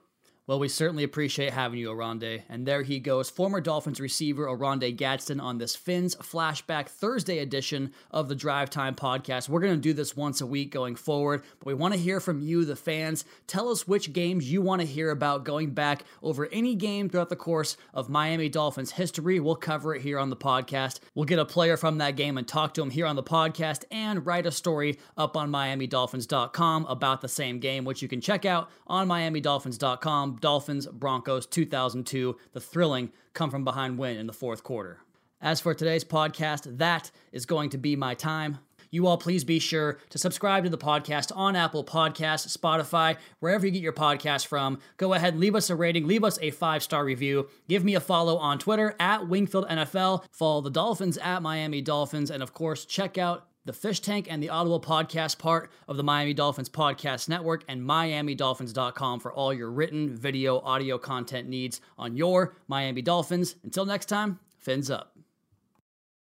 Well, 0.48 0.60
we 0.60 0.68
certainly 0.68 1.02
appreciate 1.02 1.52
having 1.52 1.80
you, 1.80 1.90
Oronde. 1.90 2.44
And 2.48 2.66
there 2.66 2.84
he 2.84 3.00
goes, 3.00 3.28
former 3.28 3.60
Dolphins 3.60 3.98
receiver 3.98 4.48
Oronde 4.48 4.96
Gadsden 4.96 5.40
on 5.40 5.58
this 5.58 5.74
Fins 5.74 6.14
Flashback 6.14 6.86
Thursday 6.88 7.38
edition 7.38 7.92
of 8.12 8.28
the 8.28 8.36
Drive 8.36 8.70
Time 8.70 8.94
Podcast. 8.94 9.48
We're 9.48 9.58
going 9.58 9.74
to 9.74 9.80
do 9.80 9.92
this 9.92 10.16
once 10.16 10.40
a 10.40 10.46
week 10.46 10.70
going 10.70 10.94
forward, 10.94 11.42
but 11.58 11.66
we 11.66 11.74
want 11.74 11.94
to 11.94 12.00
hear 12.00 12.20
from 12.20 12.38
you, 12.38 12.64
the 12.64 12.76
fans. 12.76 13.24
Tell 13.48 13.70
us 13.70 13.88
which 13.88 14.12
games 14.12 14.48
you 14.48 14.62
want 14.62 14.82
to 14.82 14.86
hear 14.86 15.10
about 15.10 15.42
going 15.42 15.72
back 15.72 16.04
over 16.22 16.48
any 16.52 16.76
game 16.76 17.08
throughout 17.08 17.28
the 17.28 17.34
course 17.34 17.76
of 17.92 18.08
Miami 18.08 18.48
Dolphins 18.48 18.92
history. 18.92 19.40
We'll 19.40 19.56
cover 19.56 19.96
it 19.96 20.02
here 20.02 20.20
on 20.20 20.30
the 20.30 20.36
podcast. 20.36 21.00
We'll 21.16 21.24
get 21.24 21.40
a 21.40 21.44
player 21.44 21.76
from 21.76 21.98
that 21.98 22.14
game 22.14 22.38
and 22.38 22.46
talk 22.46 22.72
to 22.74 22.82
him 22.82 22.90
here 22.90 23.06
on 23.06 23.16
the 23.16 23.22
podcast 23.24 23.82
and 23.90 24.24
write 24.24 24.46
a 24.46 24.52
story 24.52 25.00
up 25.16 25.36
on 25.36 25.50
MiamiDolphins.com 25.50 26.86
about 26.86 27.20
the 27.20 27.28
same 27.28 27.58
game, 27.58 27.84
which 27.84 28.00
you 28.00 28.06
can 28.06 28.20
check 28.20 28.44
out 28.44 28.70
on 28.86 29.08
MiamiDolphins.com. 29.08 30.35
Dolphins 30.40 30.86
Broncos 30.86 31.46
2002, 31.46 32.36
the 32.52 32.60
thrilling 32.60 33.10
come 33.34 33.50
from 33.50 33.64
behind 33.64 33.98
win 33.98 34.16
in 34.16 34.26
the 34.26 34.32
fourth 34.32 34.62
quarter. 34.62 35.00
As 35.40 35.60
for 35.60 35.74
today's 35.74 36.04
podcast, 36.04 36.78
that 36.78 37.10
is 37.32 37.46
going 37.46 37.70
to 37.70 37.78
be 37.78 37.94
my 37.96 38.14
time. 38.14 38.58
You 38.90 39.06
all 39.06 39.18
please 39.18 39.44
be 39.44 39.58
sure 39.58 39.98
to 40.10 40.18
subscribe 40.18 40.64
to 40.64 40.70
the 40.70 40.78
podcast 40.78 41.30
on 41.36 41.56
Apple 41.56 41.84
Podcasts, 41.84 42.56
Spotify, 42.56 43.16
wherever 43.40 43.66
you 43.66 43.72
get 43.72 43.82
your 43.82 43.92
podcast 43.92 44.46
from. 44.46 44.78
Go 44.96 45.12
ahead 45.12 45.38
leave 45.38 45.54
us 45.54 45.70
a 45.70 45.76
rating, 45.76 46.06
leave 46.06 46.24
us 46.24 46.38
a 46.40 46.50
five 46.50 46.82
star 46.82 47.04
review. 47.04 47.48
Give 47.68 47.84
me 47.84 47.94
a 47.94 48.00
follow 48.00 48.36
on 48.38 48.58
Twitter 48.58 48.94
at 48.98 49.28
Wingfield 49.28 49.68
NFL. 49.68 50.24
Follow 50.30 50.60
the 50.60 50.70
Dolphins 50.70 51.18
at 51.18 51.42
Miami 51.42 51.82
Dolphins, 51.82 52.30
and 52.30 52.42
of 52.42 52.54
course, 52.54 52.84
check 52.84 53.18
out 53.18 53.48
the 53.66 53.72
Fish 53.72 54.00
Tank 54.00 54.28
and 54.30 54.42
the 54.42 54.48
Audible 54.48 54.80
podcast 54.80 55.38
part 55.38 55.70
of 55.88 55.96
the 55.96 56.02
Miami 56.02 56.32
Dolphins 56.32 56.70
podcast 56.70 57.28
network, 57.28 57.64
and 57.68 57.82
MiamiDolphins.com 57.82 59.20
for 59.20 59.32
all 59.32 59.52
your 59.52 59.70
written, 59.70 60.16
video, 60.16 60.60
audio 60.60 60.96
content 60.96 61.48
needs 61.48 61.80
on 61.98 62.16
your 62.16 62.56
Miami 62.68 63.02
Dolphins. 63.02 63.56
Until 63.64 63.84
next 63.84 64.06
time, 64.06 64.38
fins 64.58 64.90
up. 64.90 65.15